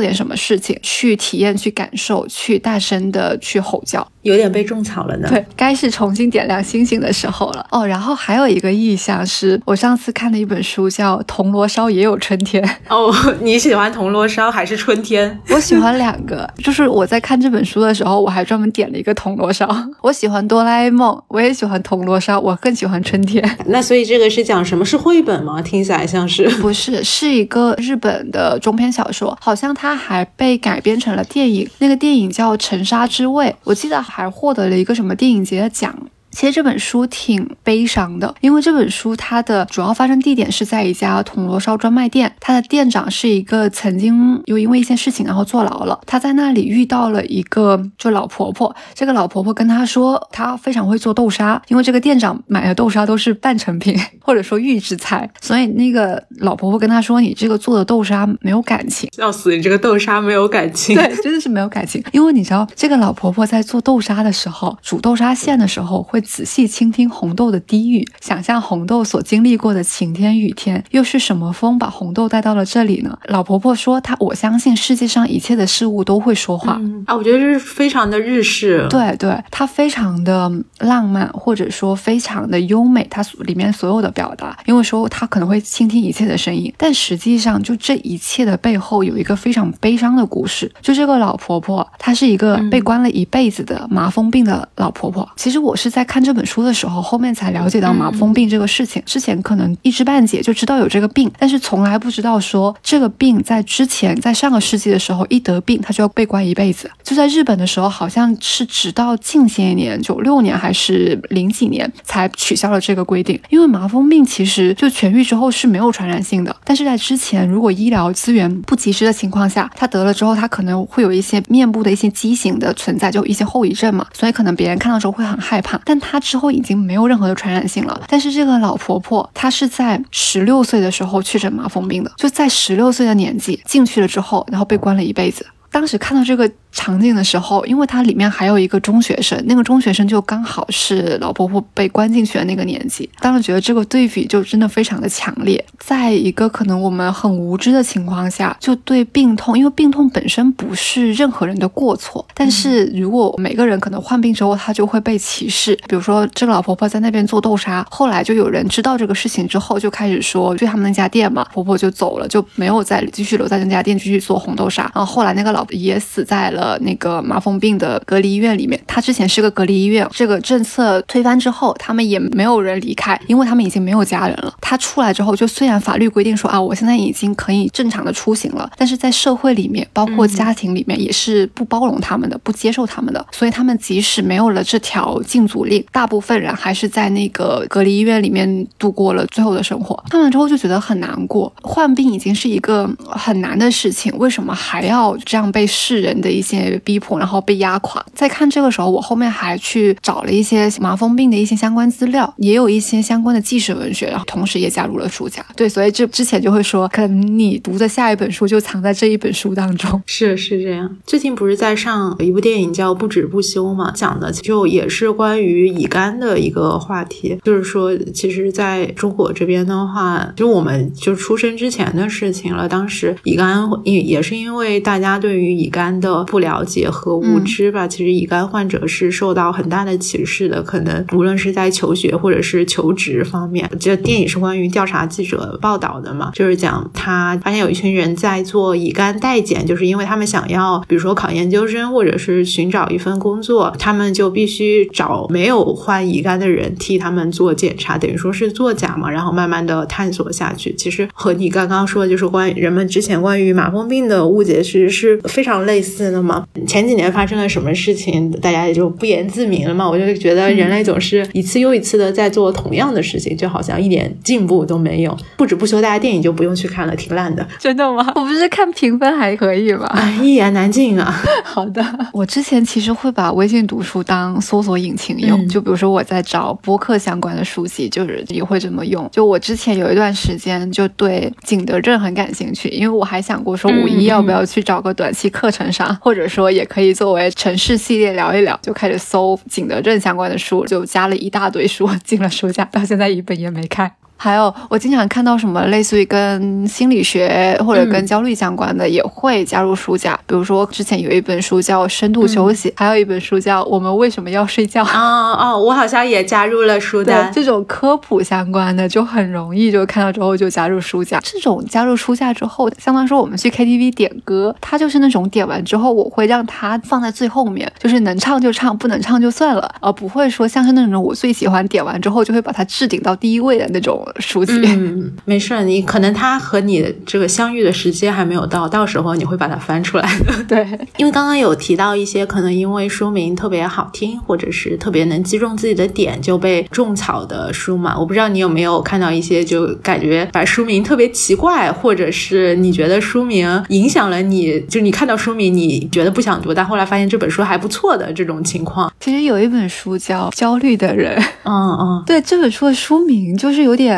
[0.00, 5.28] 点什么事情，去体验，去感受，去大声的去吼叫，有点被种草了呢。
[5.28, 7.66] 对，该是重新点亮星星的时候了。
[7.70, 12.62] 哦，然后还有一个意象是，我上次看的一本书叫《铜锣烧也有春天》。
[12.88, 15.38] 哦，你喜欢铜锣烧还是春天？
[15.50, 16.48] 我喜欢两个。
[16.58, 19.68] 就是我在看这本书的时候，我还专门点了一个铜锣烧。
[20.02, 23.42] 我喜欢哆啦 A 梦，我也喜欢铜锣烧，我更喜欢春天。
[23.66, 25.60] 那所以这个是讲什么是绘本吗？
[25.60, 27.02] 听起来像是不是？
[27.02, 31.68] 是一个日本的中篇小说，好像它还被改编成了电影。
[31.78, 35.94] 那个电影叫《沉沙之味》，我记得还获得了一个什么电影节的奖。
[36.38, 45.98] 其实这本书挺悲伤的，因为这本书它的主要发生地点是在一家铜锣烧专卖店，它的店长是一个曾经又因为一些事情然后坐牢了。
[46.06, 66.22] 他在那里遇到了一个就老婆婆，这个老婆婆跟他说，她非常会做豆沙，因为这个店长买的豆沙都是半成品或者说预制菜，所以那个老婆婆跟他说，你这个做的豆沙没有感情，笑死，你这个豆沙没有感情，对，真的是没有感情，因为你知道这个老婆婆在做豆沙的时候，煮豆沙馅的时候会。
[66.28, 73.18] 仔细倾听红豆的低语，想象红豆所经历过的晴天雨天，又是什么风把红豆带到了这里呢？
[73.28, 83.06] 老婆婆说：“她我相信世界上一切的事物都会说话啊！”我觉得这是非常的日式，对对，它非常的浪漫，或者说非常的优美。
[83.10, 90.70] 它里面所有的表达，因为说它可能会倾听一切的声音，但实际上就这一切的背后有一个非常悲伤的故事。
[90.82, 95.26] 就这个老婆婆，她是一个被关了一辈子的麻风病的老婆婆。
[95.36, 96.18] 其实我是在看。
[96.28, 99.02] 这本书的时候，后面才了解到麻风病这个事情。
[99.06, 106.90] 之前可能一知半解，就知道有这个病，但是从来不知道说这个病在之前，在上个世纪的时候，一得病他就要被关一辈子。
[107.02, 113.40] 就在日本的时候，好像是直到近些年，九六年还是零几年才取消了这个规定。
[113.48, 125.80] 因为麻风病其实就痊愈之后是没有传染性的，但是在之前如果医疗资源不及时的情况下，他得了之后，他可能会有一些面部的一些畸形的存在，就一些后遗症嘛，所以可能别人看到之后会很害怕。
[125.84, 135.46] 但她之后已经没有任何的传染性了，但是这个老婆婆她是在十六岁的时候确诊麻风病的，就在十六岁的年纪进去了之后，然后被关了一辈子。
[135.70, 136.50] 当时看到这个。
[136.70, 143.08] 场景的时候，因为它里面还有一个中学生，那个中学生就刚好是老婆婆被关进去的那个年纪。
[143.20, 145.64] 当时觉得这个对比就真的非常的强烈。
[145.78, 155.74] 在一个可能我们很无知的情况下，就对病痛，因为病痛本身不是任何人的过错，但是如果每个人可能患病之后，他就会被歧视。
[155.88, 164.82] 比如说这个老婆婆在那边做豆沙，后来就有人知道这个事情之后，就开始说对他们那家店嘛，婆婆就走了，就没有再继续留在那家店继续做红豆沙。
[164.94, 166.58] 然后后来那个老也死在了。
[166.58, 170.04] 呃，那个麻风病的隔离医院里面，他之前是个隔离医院。
[170.10, 174.52] 这个政策推翻之后，他们也没有人离开，因为他们已经没有家人了。
[174.60, 183.24] 他出来之后，就虽然法律规定说啊，我现在已经可以正常的出行了，但是在社会里面，包括家庭里面，也是不包容他们的，不接受他们的。
[183.30, 189.94] 所以他们即使没有了这条禁足令，大部分人还是在那个隔离医院里面度过了最后的生活。
[190.10, 196.80] 看完之后就觉得很难过，患病已经是一个很难的事情，为什么还要这样被世人的一些。
[196.84, 198.04] 逼迫，然后被压垮。
[198.14, 205.44] 在看这个时候，我后面还去找了一些麻风病的一些相关资料，也有一些相关的纪实文学，然后同时也加入了书架。
[205.56, 210.00] 对，所以这之前就会说，可能你读的下一本书就藏在这一本书当中。
[210.06, 210.96] 是是这样。
[211.06, 217.38] 最近不是在上一部电影叫《不止不休》嘛，讲的就也是关于乙肝的一个话题。
[217.44, 222.68] 就是说，其实在中国这边的话，就我们就出生之前的事情了。
[222.68, 226.48] 当时乙肝也也是因为大家对于乙肝的不了。
[226.48, 230.62] 了解和无知吧，其实乙肝患者是受到很大的歧视的。
[230.62, 249.10] 可能无论是在求学或者是求职方面，这电影是关于调查记者报道的嘛，就是讲他发现有一群人在做乙肝代检，就是因为他们想要，比如说考研究生或者是寻找一份工作，他们就必须找没有患乙肝的人替他们做检查，等于说是作假嘛。
[249.10, 256.44] 然后慢慢的探索下去，其实和你刚刚说的就是关于人们之前关于麻风病的误解，其实是非常类似的嘛。
[256.66, 259.88] 前几年发生了什么事情，大家也就不言自明了嘛。
[259.88, 265.16] 我就觉得人类总是一次又一次的在做同样的事情，就好像一点进步都没有。
[265.36, 267.46] 不止不休，大家电影就不用去看了，挺烂的。
[267.58, 268.12] 真的吗？
[268.16, 269.86] 我不是看评分还可以吗？
[269.92, 271.14] 哎一言难尽啊。
[271.44, 279.08] 好的，我之前其实会把微信读书当搜索引擎用，就比如说我在找播客相关的书籍，就是也会这么用。
[279.12, 286.28] 就我之前有一段时间就对景德镇很感兴趣，因为我还想过说五一要不要去找个短期课程上，或者。
[286.28, 293.90] 说也可以作为城市系列聊一聊，就开始搜景德镇相关的书，就加了一大堆书进了书架，到现在一本也没开。
[294.20, 300.18] 还有，我经常看到什么类似于跟心理学或者跟焦虑相关的，也会加入书架。
[300.26, 304.82] 比如说，之前有一本书叫《深度休息》，还有一本书叫《我们为什么要睡觉》。
[304.86, 307.30] 啊哦，我好像也加入了书单。
[307.32, 311.20] 这种科普相关的就很容易就看到之后就加入书架。
[311.22, 324.04] 这种加入书架之后，相当于说我们去 KTV 点歌，它就是那种点完之后，我会让它放在最后面，就是能唱就唱，不能唱就算了，而不会说像是那种我最喜欢点完之后就会把它置顶到第一位的那种。
[324.20, 330.32] 书籍，嗯，没事，你可能他和你这个相遇的时间还没有到，到时候你会把它翻出来的。
[330.48, 337.98] 对，因为刚刚有提到一些可能因为书名特别好听，或者是特别能击中自己的点就被种草的书嘛。
[337.98, 348.92] 我不知道你有没有看到一些就感觉把书名特别奇怪，或者是你觉得书名影响了你，就你看到书名你觉得不想读，但后来发现这本书还不错的这种情况。
[349.00, 353.97] 其实有一本书叫《焦虑的人》，嗯嗯，对，这本书的书名就是有点。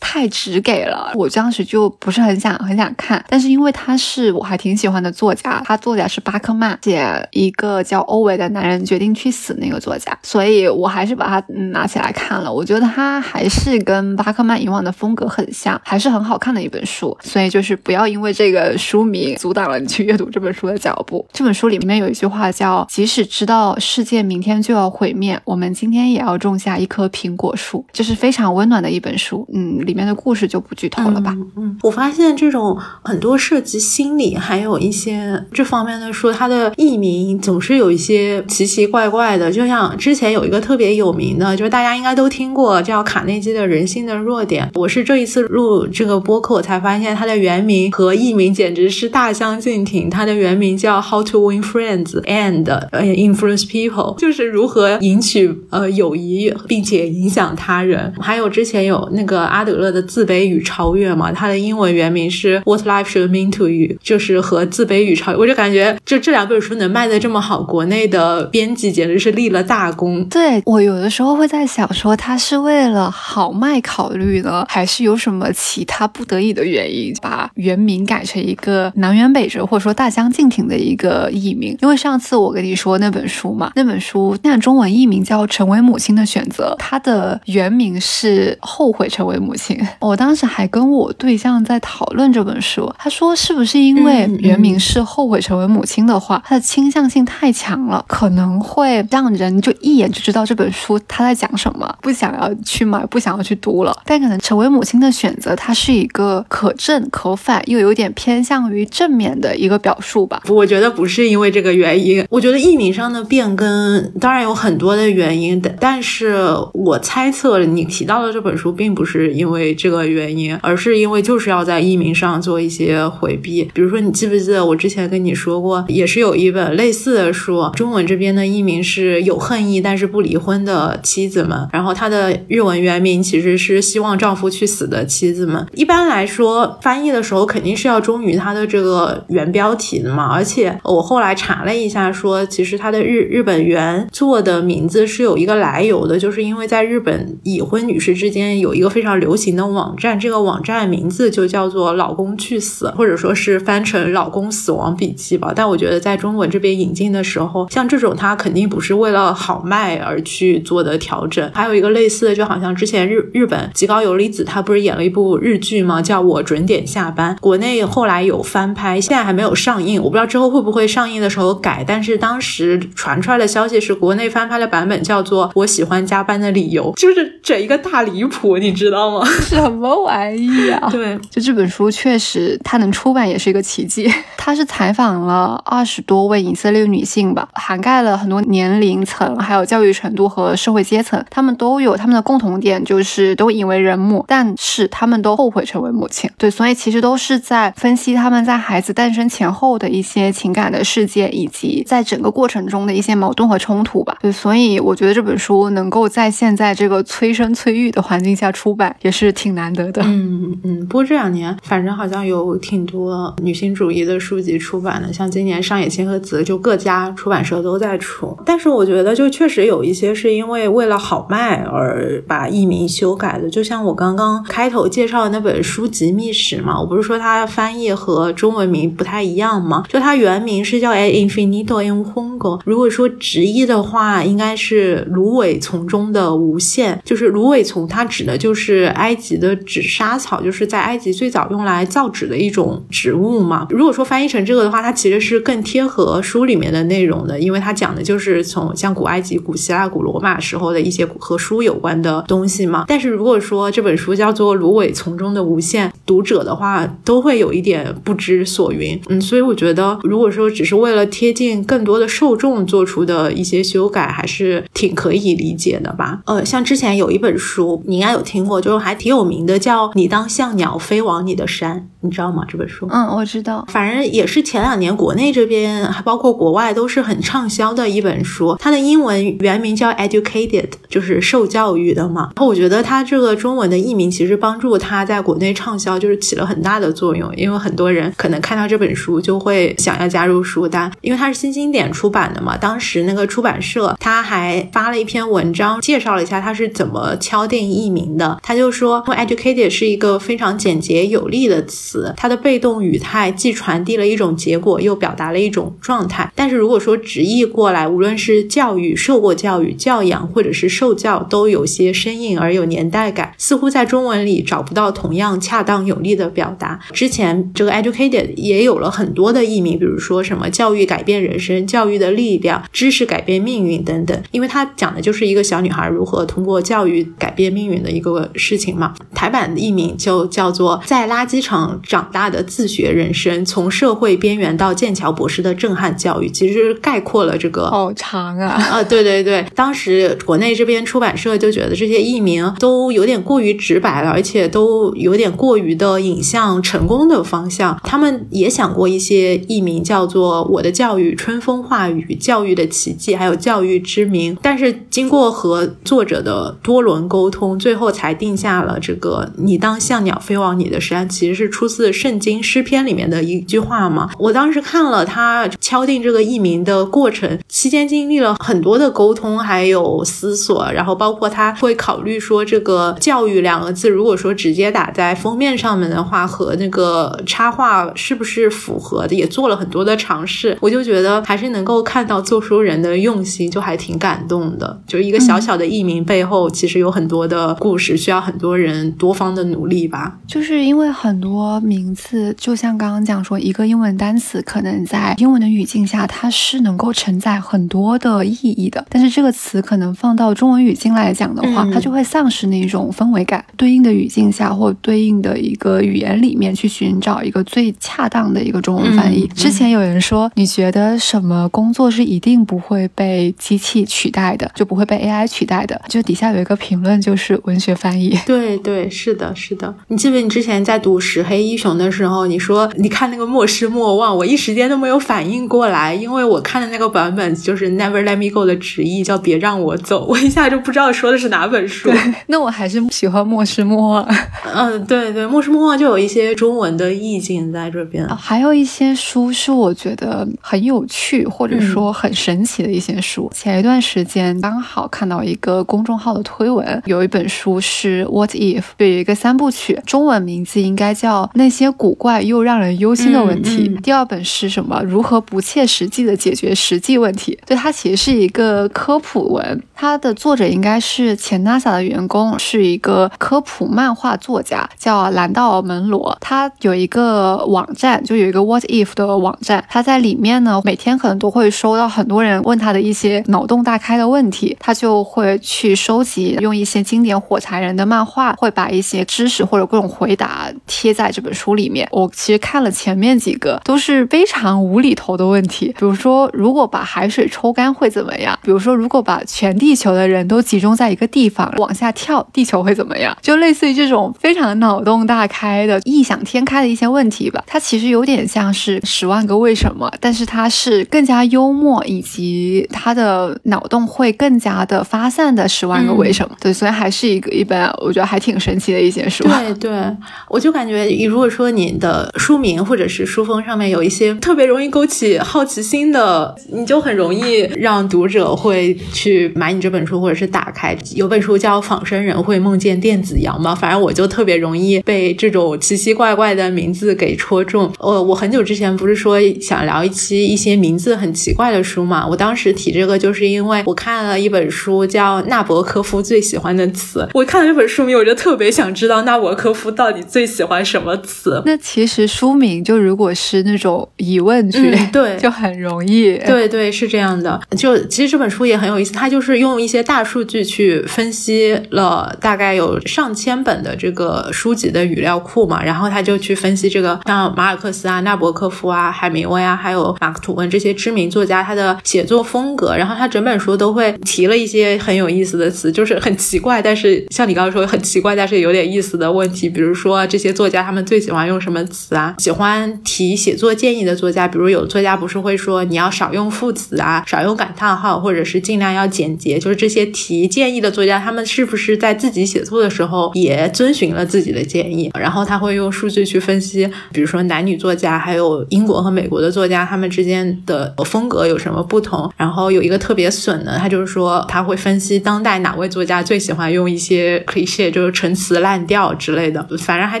[0.00, 12.52] 太直给了，我当时就不是很想很想看，但是因为他是我还挺喜欢的作家，他作家是巴克曼，写一个叫欧维的男人决定去死那个作家，所以我还是把它拿起来看了。
[12.52, 17.16] 我觉得他还是跟巴克曼以往的风格很像，还是很好看的一本书。
[17.20, 21.26] 所以就是不要因为这个书名阻挡了你去阅读这本书的脚步。
[21.32, 29.46] 这本书里面有一句话叫：“即使知道世界明天就要毁灭，我们今天也要种下一棵苹果树。”这是非常温暖的一本书。
[29.52, 29.84] 嗯。
[29.88, 31.34] 里面的故事就不剧透了吧。
[31.56, 39.50] 嗯，我发现这种很多涉及心理，还有一些这方面的书，它的译名总是有一些奇奇怪怪的。
[39.50, 44.66] 就像之前有一个特别有名的，就是大家应该都听过，叫卡内基的《人性的弱点》。
[44.78, 50.10] 我是这一次录这个播客，我才发现它的原名和译名简直是大相径庭。
[50.10, 58.12] 它的原名叫《How to Win Friends and Influence People》，就是如何赢取呃友谊并且影响他人。
[58.20, 59.77] 还有之前有那个阿德。
[59.78, 70.24] 乐的《自卑与超越》嘛，它的英文原名是 What Life Should Mean to You，就是和《自卑与超越》，我就感觉就这两本书能卖的这么好，国内的编辑简直是立了大功。
[70.28, 81.76] 对我有的时候会在想，说他是为了好卖考虑呢，还是有什么其他不得已的原因，把原名改成一个南辕北辙，或者说大相径庭的一个译名？
[81.80, 89.66] 因为上次我跟你说那本书嘛，那本书那中文译名叫《成为母亲的选择》，它的原名是《后悔成为母亲》。
[90.00, 103.96] 我当时还跟我对象在讨论这本书，他说是不是因为原名是《后悔成为母亲》的话，它的倾向性太强了，可能会让人就一眼就知道这本书他在讲什么，不想要去买，不想要去读了。
[104.04, 110.42] 但可能成为母亲的选择，它是一个可正可反，又有点偏向于正面的一个表述吧。
[110.48, 116.36] 我觉得不是因为这个原因，我觉得译名上的变更当然有很多的原因的，但是
[116.72, 123.68] 我猜测你提到的这本书并不是因为为这个原因，而是因为就是要在译名上做一些回避。
[123.74, 135.66] 比如说，你记不记得我之前跟你说过，也是有一本类似的书，中文这边的译名是有恨意但是不离婚的妻子们，然后它的日文原名其实是希望丈夫去死的妻子们。
[135.74, 155.52] 一般来说，翻译的时候肯定是要忠于它的这个原标题的嘛，而且我后来查了一下，说其实它的日日本原作的名字是有一个来由的，就是因为在日本已婚女士之间有一个非常流行的网站，这个网站名字就叫做“老公去死”，或者说是翻成“老公死亡笔记”吧。
[155.54, 161.50] 但我觉得在中文这边引进的时候，像这种它肯定不是为了好卖而去做的调整。
[161.54, 166.00] 还有一个类似的，就好像之前日日本极高由里子她不是演了一部日剧吗？
[166.00, 171.84] 叫我准点下班，国内后来有翻拍，现在还没有上映，我不知道之后会不会上映的时候改。
[171.86, 179.26] 但是当时传出来的消息是，国内翻拍的版本叫做《我喜欢加班的理由》，就是整一个大离谱，你知道吗？
[179.42, 180.88] 什么玩意啊？
[180.92, 184.10] 对，就这本书确实它能出版也是一个奇迹。
[184.36, 196.30] 它是采访了二十多位以色列女性吧，涵盖了很多年龄层、还有教育程度和社会阶层，她们都有她们的共同点，就是都引为人母，但是她们都后悔成为母亲。
[196.38, 204.16] 对，所以其实都是在分析她们在孩子诞生前后的一些情感的世界，以及在整个过程中的一些矛盾和冲突吧。
[204.22, 210.02] 对，所以我觉得这本书能够在现在这个催生催育的环境下出版，也是挺难得的。
[210.04, 218.36] 嗯嗯，不过这两年反正好像有挺多女性主义的书籍出版的，像今年上野千鹤子就各家出版社都在出。
[218.44, 229.84] 但是我觉得就确实有一些是因为为了好卖而把译名修改的，就像我刚刚开头介绍的那本书籍《秘史》嘛，我不是说它翻译和中文名不太一样吗？
[229.88, 237.00] 就它原名是叫《A Infinito in Hongo》，如果说直译的话，应该是芦苇丛中的无限。
[237.04, 243.66] 就是芦苇丛，它指的就是埃及的纸莎草，就是在埃及最早用来造纸的一种植物嘛。
[243.70, 252.84] 如果说翻译成这个的话，它其实是更贴合书里面的内容的，因为它讲的就是从像古埃及、古希腊、古罗马时候的一些和书有关的东西嘛。
[252.86, 259.00] 但是如果说这本书叫做《芦苇丛中的无限》，读者的话都会有一点不知所云。
[259.08, 266.20] 嗯，所以我觉得，如果说只是为了贴近更多的受众做出的一些修改，还是挺可以理解的吧。
[266.26, 272.44] 呃，像之前有一本书，你应该有听过，就是还挺有名的，叫《你当像鸟飞往你的山》，你知道吗？
[272.48, 272.86] 这本书？
[272.90, 273.64] 嗯，我知道。
[273.68, 278.56] 反正也是前两年国内这边，还包括国外都是很畅销的一本书。
[278.60, 282.30] 它的英文原名叫 Educated，就是受教育的嘛。
[282.36, 287.34] 然后我觉得它这个中文的译名其实帮助它在国内畅销，就是起了很大的作用。
[287.36, 292.56] 因为很多人可能看到这本书就会想要加入书单，因为它是新经典出版的嘛。
[292.56, 298.38] 当时那个出版社他还发了一篇文章，介绍了一下它是怎么敲定译名的。
[298.42, 306.30] 他就说，educated 是一个非常简洁有力的词，它的被动语态既传递了一种结果，又表达了一种状态。
[306.34, 316.78] 但是如果说直译过来，无论是教育、受过教育、教养，或者是受教，都有些生硬而有年代感，似乎在中文里找不到同样恰当有力的表达。
[316.92, 328.94] 之前这个 educated 也有了很多的译名，比如说什么教育改变人生、教育的力量、知识改变命运等等，因为它讲的就是一个小女孩如何通过教育改变命运的一个事情嘛。
[329.14, 337.68] 台版的译名就叫做《在垃圾场长大的自学人生：从社会边缘到剑桥博士的震撼教育》，其实概括了这个。
[337.68, 338.46] 好长啊！
[338.70, 347.78] 啊，对对对，当时国内这边出版社就觉得这些译名都有点过于直白了，而且都有点过于的引向成功的方向。
[347.82, 354.34] 他们也想过一些译名，叫做《我的教育》《春风化雨》《教育的奇迹》，还有《教育之名》。
[354.42, 364.10] 但是经过和作者的多轮沟通，最后才定下了这个“你当像鸟飞往你的山”，其实是出自圣经诗篇里面的一句话嘛。
[364.18, 380.56] 我当时看了他敲定这个译名的过程，期间经历了很多的沟通，还有思索，然后包括他会考虑说这个“教育”两个字，如果说直接打在封面上面的话，和那个插画是不是符合的，也做了很多的尝试。
[380.60, 384.80] 我就觉得还是能够看到做书人的用心，就还挺感动的。
[384.86, 390.18] 就是一个小小的译名背后，其实有很多的故事，需要很多人多方的努力吧。
[390.26, 398.84] 就是因为很多名字，就像刚刚讲说，一个英文单词可能在英文的语境下，它是能够承载很多的意义的。
[398.90, 403.44] 但是这个词可能放到中文语境来讲的话，它就会丧失那种氛围感。
[403.56, 409.26] 对应的语境下，或对应的一个语言里面去寻找一个最恰当的一个中文翻译。
[409.34, 415.80] 之前有人说，你觉得什么工作是一定不会被机器取代的，就不会被 AI 取代的？
[415.88, 418.18] 就底下有一个评论，就是文学翻译。
[418.24, 419.74] 对对对，是的，是的。
[419.88, 420.16] 你记不？
[420.16, 431.90] 你之前在读《石黑一雄》的时候，你说你看那个莫失莫忘，我一时间都没有反应过来，因为我看的那个版本就是 Never Let Me Go 的直译，叫别让我走，我一下就不知道说的是哪本书。
[432.28, 434.08] 那我还是喜欢莫失莫忘。
[434.54, 438.08] 嗯，对对，莫失莫忘就有一些中文的意境在这边。
[438.16, 443.30] 还有一些书是我觉得很有趣，或者说很神奇的一些书。
[443.34, 453.68] 前一段时间刚好看到一个公众号的推文，有一本书是 What If，有一个三部曲，中文名字应该叫《那些古怪又让人忧心的问题》。
[453.82, 454.82] 第二本是什么？
[454.84, 457.38] 如何不切实际的解决实际问题？
[457.46, 466.16] 对，它其实是一个科普文，它的作者应该是前 NASA 的员工，是一个科普漫画作家，叫兰道门罗。
[466.20, 481.88] 他有一个网站，就有一个 What If 的网站，他在里面呢，每天可能都会收到很多人问他的一些脑洞大开的问题，他就会去收集，用一些经典火柴人的漫画，会把一些知识或者各种回答贴在这本书里面。
[481.90, 488.38] 我其实看了前面几个，都是非常无厘头的问题，比如说如果把海水抽干会怎么样？
[488.42, 493.16] 比如说如果把全地球的人都集中在一个地方往下跳，地球会怎么样？
[493.22, 497.42] 就类似于这种非常脑洞大开的、异想天开的一些问题吧。
[497.46, 506.34] 它其实有点像是《十万个为什么》，但是它是更加幽默，以及它的脑洞会更加的发散的《十万个为什么》。
[506.42, 509.24] 对，所以还是一个一本我觉得还挺神奇的一些书。
[509.24, 509.96] 对对，
[510.28, 520.76] 我就感觉，如果说你的书名或者是书封上面有一些特别容易勾起好奇心的，你就很容易让读者会去买你这本书，或者是打开。
[520.94, 527.70] 有本书叫《仿生人会梦见电子羊》嘛，反正我就特别容易被这种奇奇怪怪的名字给戳中。
[527.78, 532.06] 呃，我很久之前不是说想聊一期一些名字很奇怪的书嘛？
[532.06, 537.00] 我当时提这个，就是因为我看了一本书叫《纳博科夫最喜欢的词》。
[537.14, 541.42] 我看了这本书名，我就特别想知道纳博科夫到底最喜欢什么词。
[541.44, 546.16] 那其实书名就如果是那种疑问句，对， 就很容易。
[546.18, 547.40] 对对，是这样的。
[547.56, 572.14] 就其实这本书也很有意思，它就是用一些大数据去分析了大概有上千本的这个书籍的语料库嘛，然后他就去分析这个像马尔克斯啊、纳博科夫啊、海明威啊，还有马克吐温这些知名作家他的写作风格，然后他整本书都会提了一些很有意思的词，就是很奇怪，但是像你刚刚说很奇怪，但是有点意思的问题，比如说这些作家他们最喜欢用什么词啊？
[572.18, 584.90] 喜欢提写作建议的作家，比如有作家不是会说你要少用副词啊，少用感叹号，或者是尽量要简洁，就是这些提建议的作家，他们是不是在自己写作的时候也遵循了自己的建议？
[584.98, 592.12] 然后他会用数据去分析，比如说男女作家，还有英国和美国的作家，他们之间的风格有什么不同？
[592.16, 600.00] 然后有一个特别损的，他就是说他会分析当代哪位作家最喜欢用一些 cliché，就是陈词滥调之类的，反正还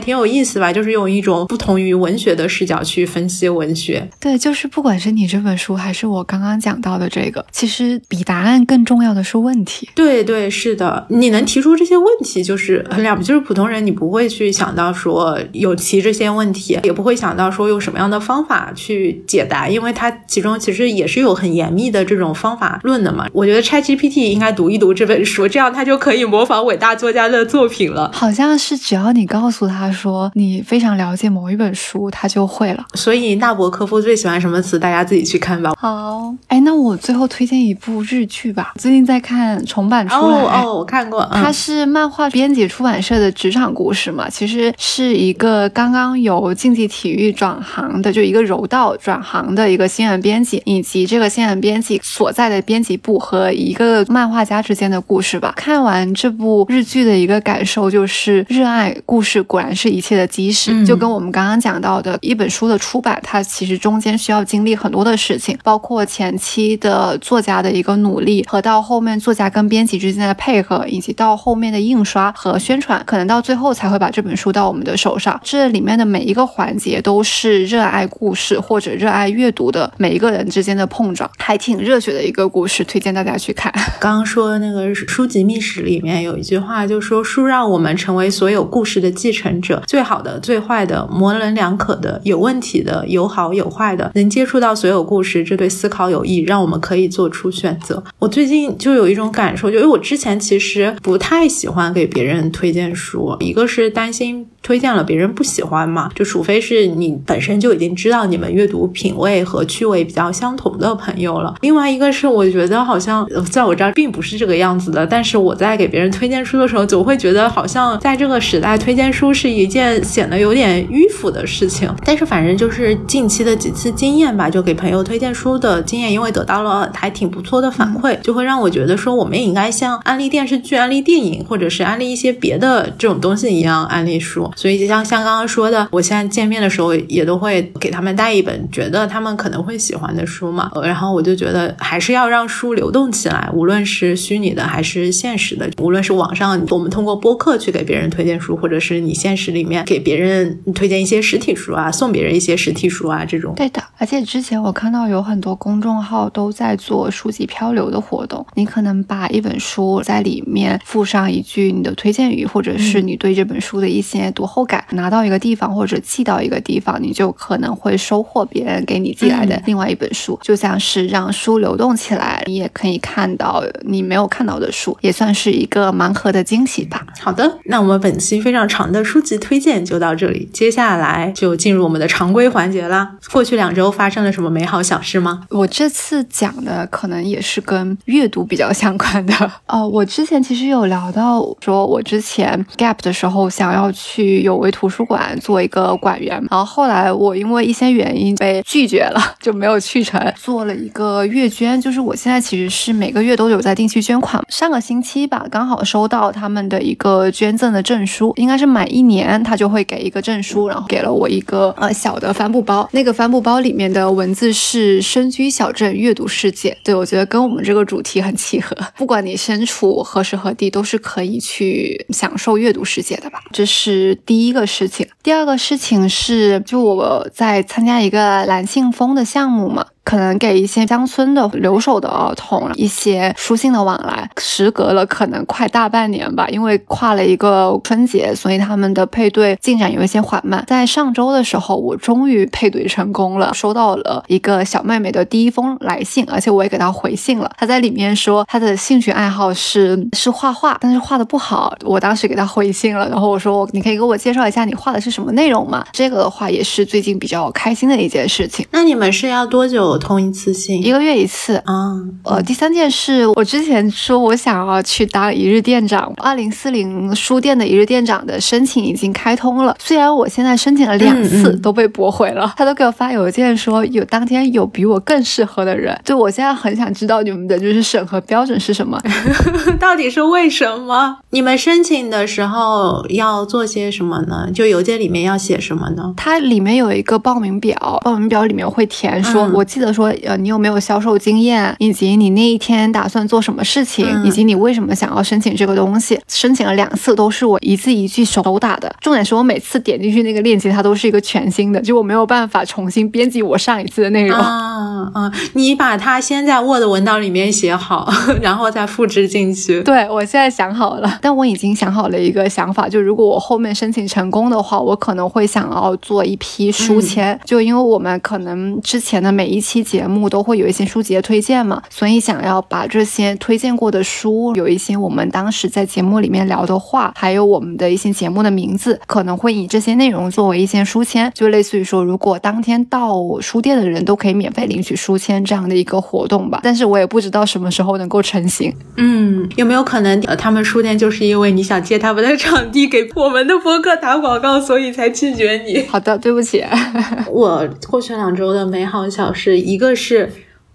[0.00, 4.08] 挺有意思吧，就是用一种不同于文学的视角去分析文学。
[4.18, 9.88] 对，就是不管是你这本书，还是我刚刚讲到的这个，其实比答案更重要的是问题。
[9.94, 23.28] 对对，是的，你能提出这些问题就是很了不起，就是普通人你不会去想到说有提这些问题，也不会想到说用什么样的方法去解答，因为它其中其实也是有很严密的这种方法论的嘛。
[23.32, 28.10] 我觉得 ChatGPT 应该读一读这本书，这样它就可以模仿伟大作家的作品了。
[28.12, 32.84] 好像是只要你告诉他说你非常了解某一本书，他就会了。
[32.94, 34.78] 所以纳博科夫最喜欢什么词？
[34.78, 35.72] 大家自己去看吧。
[35.78, 38.72] 好，哎，那我最后推荐一部日剧吧。
[38.76, 44.28] 最近在看重版出来，哦哦，我看过，它是漫画编辑出版社的职场故事嘛。
[44.30, 55.52] 其实是一个刚刚由竞技体育转行的，就一个柔道转行的一个新人编辑，以及这个新人编辑所在的编辑部和一个漫画家之间的故事吧。
[55.56, 60.86] 看完这部日剧的一个感感受就是热爱故事果然是一切的基石。
[60.86, 75.40] 就跟我们刚刚讲到的一本书的出版，它其实中间需要经历很多的事情，包括前期的作家的一个努力，和到后面作家跟编辑之间的配合，以及到后面的印刷和宣传，可能到最后才会把这本书到我们的手上。
[75.42, 83.72] 这里面的每一个环节都是热爱故事或者热爱阅读的每一个人之间的碰撞，还挺热血的一个故事，推荐大家去看。
[83.98, 98.04] 刚刚说那个书籍秘史里面有一句话，就说书让我们成为所有故事的继承者，最好的、最坏的、模棱两可的、有问题的、有好有坏的，能接触到所有故事，这对思考有益，让我们可以做出选择。
[98.18, 104.46] 我最近就有一种感受，就因为我之前其实不太喜欢给别人推荐书，一个是担心。
[104.60, 106.10] 推荐了别人不喜欢嘛？
[106.14, 111.54] 就除非是你本身就已经知道你们阅读品味和趣味比较相同的朋友了。
[111.62, 115.06] 另外一个是，我觉得好像在我这儿并不是这个样子的。
[115.06, 121.94] 但是我在给别人推荐书的时候，总会觉得好像在这个时代推荐书是一件显得有点迂腐的事情。
[122.06, 134.50] 但是反正就是近期的几次经验吧，就给朋友推荐书的经验，因为得到了还挺不错的反馈，就会让我觉得说我们也应该像安利电视剧、安利电影，或者是安利一些别的这种东西一样安利书。
[134.56, 140.70] 所以就像像刚刚说的，我现在见面的时候也都会给他们带一本觉得他们可能会喜欢的书嘛。
[140.82, 153.54] 然后我就觉得还是要让书流动起来，无论是虚拟的还是现实的，无论是网上我们通过播客去给别人推荐书，或者是你现实里面给别人推荐一些实体书啊，送别人一些实体书啊，这种。
[153.56, 177.06] 对的，而且之前我看到有很多公众号都在做书籍漂流的活动，你可能把一本书在里面附上一句你的推荐语，或者是你对这本书的一些读后感，拿到一个地方或者寄到一个地方，你就可能会收获别人给你寄来的另外一本书，就像是让书流动起来，你也可以看到你没有看到的书，也算是一个盲盒的惊喜吧。
[177.20, 183.10] 好的，那我们本期非常长的书籍推荐就到这里，接下来就进入我们的常规环节啦。
[183.32, 185.44] 过去两周发生了什么美好小事吗？
[185.50, 189.52] 我这次讲的可能也是跟阅读比较相关的。
[189.66, 200.18] 呃， 我之前其实有聊到，说我之前 gap 的时候想要去有为图书馆做一个馆员，然后后来我因为一些原因被拒绝了，就没有去成。
[200.36, 204.42] 做了一个月捐，就是我现在其实是每个月都有在定期捐款。
[204.48, 212.86] 上个星期吧，刚好收到他们的一个捐赠的证书，应该是满一年他就会给一个证书，然后给了我一个呃小的帆布包。
[212.92, 218.76] 那个帆布包里面的文字是“深居小镇阅读世界”，对我觉得跟我们这个主题很契合。
[218.96, 223.40] 不管你身处何时何地，都是可以去享受阅读世界的吧。
[223.52, 225.06] 这是第一个事情。
[225.22, 229.86] 第二个事情是，就我在参加一个蓝信封的项目嘛。
[230.08, 240.64] 可能给一些乡村的留守的儿童一些书信的往来，时隔了可能快大半年吧，因为跨了一个春节，所以他们的配对进展有一些缓慢。
[240.66, 247.52] 在上周的时候，我终于配对成功了，收到了一个小妹妹的第一封来信，而且我也给她回信了。
[247.58, 251.76] 她在里面说她的兴趣爱好是是画画，但是画的不好。
[251.84, 255.84] 我当时给她回信了，然后我说你可以给我介绍一下你画的是什么内容吗？
[255.92, 258.66] 这个的话也是最近比较开心的一件事情。
[258.70, 259.97] 那你们是要多久？
[259.98, 261.94] 通一次性，一个月一次啊。
[262.24, 269.76] 呃，第三件事，我之前说我想要去当一日店长，二零四零书店的一日店长的申请已经开通了。
[269.78, 275.98] 虽然我现在申请了两次都被驳回了，他都给我发邮件说有当天有比我更适合的人。
[276.04, 279.00] 就我现在很想知道你们的就是审核标准是什么，
[279.80, 281.18] 到底是为什么？
[281.30, 284.48] 你们申请的时候要做些什么呢？
[284.52, 286.14] 就邮件里面要写什么呢？
[286.16, 290.08] 它里面有一个报名表，报名表里面会填说，我记得说。
[290.24, 296.18] 呃，你有没有销售经验，以及你那一天打算做什么事情，以及你为什么想要申请这个东西？
[296.26, 298.94] 申请了两次，都是我一字一句手打的。
[299.00, 304.38] 重点是我每次点进去那个链接，它都是一个全新的，就我没有办法重新编辑我上一次的内容。
[304.38, 305.32] 啊啊！
[305.54, 308.12] 你把它先在 Word 文档里面写好，
[308.42, 309.82] 然后再复制进去。
[309.82, 320.28] 对，我现在想好了，但我已经想好了一个想法，就如果我后面申请成功的话，我可能会想要做一批书签，就因为我们可能之前的每一期节目。
[320.28, 336.60] 都会有一些书籍的推荐嘛，所以想要把这些推荐过的书，有一些我们当时在节目里面聊的话，还有我们的一些节目的名字，可能会以这些内容作为一些书签，就类似于说，如果当天到书店的人都可以免费领取书签这样的一个活动吧。
[336.62, 338.74] 但是我也不知道什么时候能够成型。
[338.96, 345.86] 嗯，有没有可能呃，他们书店就是因为你想借他们的场地给我们的博客打广告，所以才拒绝你？
[345.88, 346.62] 好的，对不起。
[347.30, 350.30] 我过去两周的美好小事，一个是。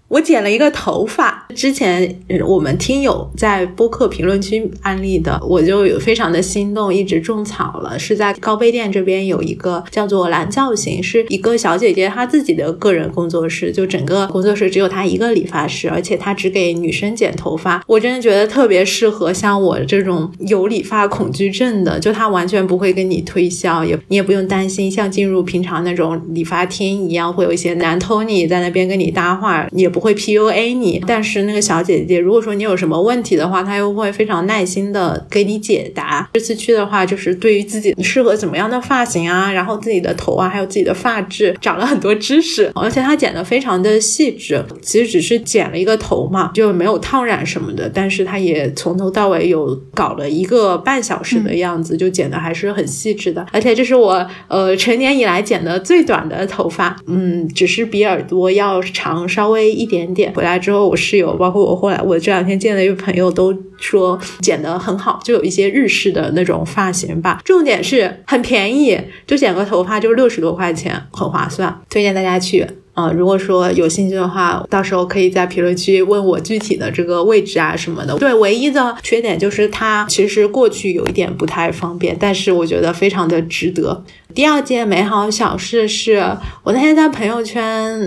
[0.08, 7.98] 我剪了一个头发，之前我们听友在播客评论区安利的，我就有非常的心动，一直种草了。
[7.98, 17.82] 是在高碑店这边有一个叫做蓝造型，是一个小姐姐她自己的个人工作室，就整个工作室只有她一个理发师，而且她只给女生剪头发。
[17.86, 31.00] 我真的觉得特别适合像我这种有理发恐惧症的，就她完全不会跟你推销，也你也不用担心像进入平常那种理发厅一样，会有一些男 Tony 在那边跟你搭话，也不会 PUA 你。
[31.06, 36.28] 但是那个小姐姐，如果说你有什么问题的话，她又会非常耐心的给你解答。
[36.32, 42.68] 这次去的话，就是对于自己适合怎么样的发型啊，然后自己的头啊，还有自己的发质，长了很多知识。
[42.74, 47.88] 而且她剪的非常的细致，其实只是剪了一个头嘛，就没有烫染什么的。
[47.88, 53.46] 但是她也从头到尾有搞了一个半小时的样子，就剪的还是很细致的。
[53.52, 60.32] 而且这是我呃成年以来剪的最短的头发，嗯，只是比耳朵要长稍微一一点点。
[60.32, 60.84] 回来之后。
[60.84, 67.40] 我室友，包括我后来，我这两天见了一个朋友都说剪得很好，就有一些日式的那种发型吧。
[67.44, 73.10] 重点是很便宜，就剪个头发就六十多块钱，很划算，推荐大家去啊！
[73.10, 78.16] 如果说有兴趣的话，到时候可以在评论区问我具体的这个位置啊什么的。
[78.18, 84.02] 对，唯一的缺点就是它其实过去有一点不太方便，但是我觉得非常的值得。
[84.32, 86.24] 第二件美好小事是
[86.62, 87.64] 我那天在朋友圈，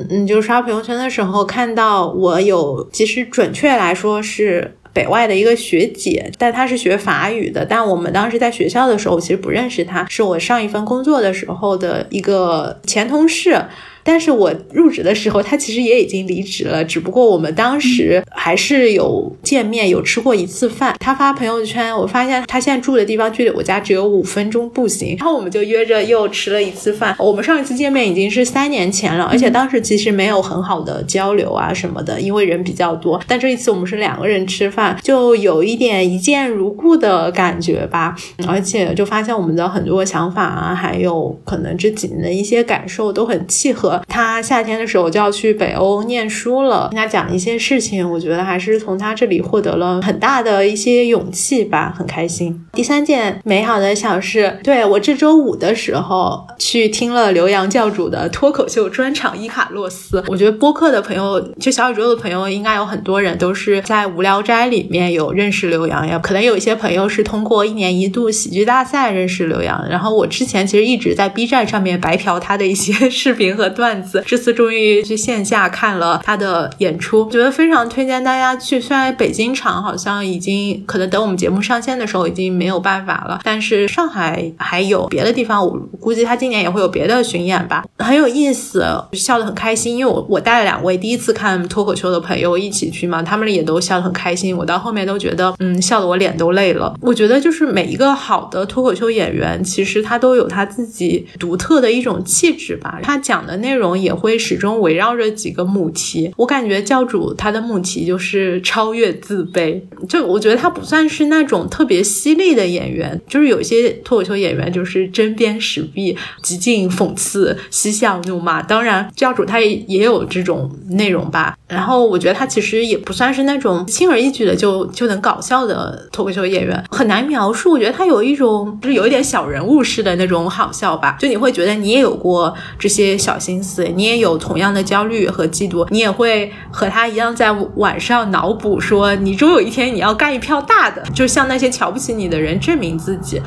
[0.09, 13.61] 嗯，就刷朋友圈的时候看到我有，其实准确来说是北外的一个学姐，但她是学法语的，但我们当时在学校的时候我其实不认识她，是我上一份工作的时候的一个前同事。
[14.07, 20.95] 但是我入职的时候，他其实也已经离职了，只不过我们当时还是有见面，有吃过一次饭。
[20.97, 27.13] 他发朋友圈，我发现他现在住的地方距离我家只有五分钟步行，然后我们就约着又吃了一次饭。
[27.19, 33.19] 我们上一次见面已经是三年前了，而且当时其实没有很好的交流啊什么的，因为人比较多。
[33.27, 38.15] 但这一次我们是两个人吃饭，就有一点一见如故的感觉吧，
[38.47, 43.96] 而且就发现我们的很多想法啊，还有可能这几年的一些感受都很契合。
[44.07, 52.65] 他夏天的时候就要去北欧念书了，跟他讲一些事情，我觉得还是从他这里获得了很大的一些勇气吧，很开心。
[52.73, 69.87] 第三件美好的小事，对我这周五的时候去听了刘洋教主的脱口秀专场《伊卡洛斯》，我觉得播客的朋友，就小宇宙的朋友，应该有很多人都是在无聊斋里面有认识刘洋，也可能有一些朋友是通过一年一度喜剧大赛认识刘洋。
[69.89, 73.86] 然后我之前其实一直在 B 站上面白嫖他的一些视频和段。
[73.87, 78.81] 段子，这次终于去线下看了他的演出，觉得非常推荐大家去。
[78.81, 85.71] 虽然北京场好像已经可能等我们节目上线的时候已经没有办法了，但是上海还有别的地方，我
[86.01, 89.95] 估计他今年也会有别的巡演吧，很有意思，笑得很开心。
[89.95, 94.57] 因为我我带了两位第一次看脱口秀的朋友一起去嘛，他们也都笑得很开心。
[94.57, 96.93] 我到后面都觉得，嗯，笑得我脸都累了。
[97.01, 102.99] 我觉得就是每一个好的脱口秀演员，其实他都有他自己独特的一种气质吧。
[103.01, 103.66] 他讲的那。
[103.67, 118.61] 内容也会始终围绕着几个母题，我感觉教主他的母题就是超越自卑，就我觉得他不算是那种特别犀利的演员，就是有些脱口秀演员就是针砭时弊、极尽讽刺、嬉笑怒骂。
[118.61, 121.57] 当然，教主他也也有这种内容吧。
[121.67, 127.71] 然后我觉得他其实也不算是那种轻而易举的就就能搞笑的脱口秀演员，很难描述。
[127.71, 133.56] 我觉得他有一种就是有一点小人物式的那种好笑吧，就你会觉得你也有过这些小心
[133.95, 143.41] 你也有同样的焦虑和嫉妒，你也会和他一样在晚上脑补说你终有一天你要干一票大的，就向那些瞧不起你的人证明自己。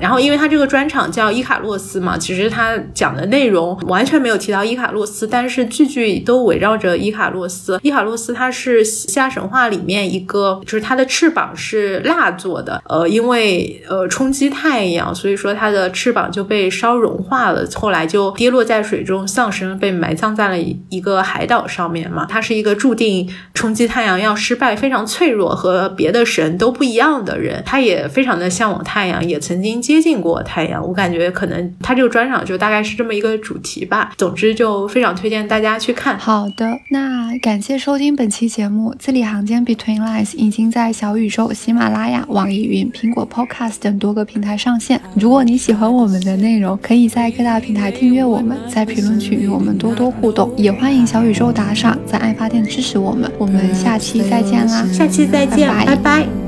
[0.00, 7.80] 然后，因为他这个专场叫伊卡洛斯嘛，其实他讲的内容完全没有提到伊卡洛斯，但是句句都围绕着伊卡洛斯。
[7.82, 20.56] 伊卡洛斯他是希腊神话里面一个，就是他的翅膀是蜡做的，呃，因为呃冲击太阳，所以说他的翅膀就被烧融化了，后来就跌落在水中丧生，被埋葬在了
[20.88, 22.26] 一个海岛上面嘛。
[22.28, 29.82] 他是一个注定冲击太阳要失败、非常脆弱和别的神都不一样的人，他也非常的向往太阳，也曾经。
[29.88, 34.12] 接近过太阳，我感觉可能他这个专场就大概是这么一个主题吧。
[34.18, 36.18] 总之就非常推荐大家去看。
[36.18, 38.94] 好的，那感谢收听本期节目。
[38.98, 45.00] 字里行间 Between Lines 已经在小宇宙、喜马拉雅、网易云、苹果 Podcast 等多个平台上线。
[45.14, 53.30] 如果你喜欢我们的内容，可以在各大平台订阅我们，在评论区与我们多多互动，也欢迎小宇宙打赏，在爱发电支持我们。
[53.38, 54.86] 我们下期再见啦！
[54.92, 56.47] 下期再见，拜拜。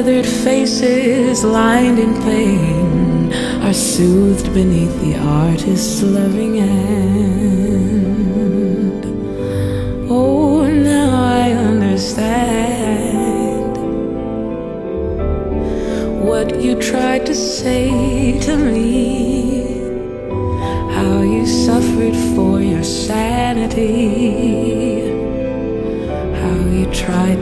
[0.00, 3.30] weathered faces lined in pain
[3.62, 7.44] are soothed beneath the artist's loving hand.
[10.08, 12.16] Oh, now I understand
[16.24, 19.82] what you tried to say to me.
[20.94, 24.59] How you suffered for your sanity.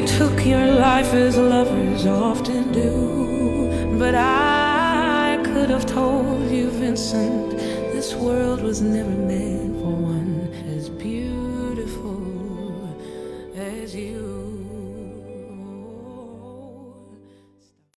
[0.00, 3.98] you took your life as lovers often do.
[3.98, 7.50] But I could have told you, Vincent,
[7.92, 10.19] this world was never meant for one.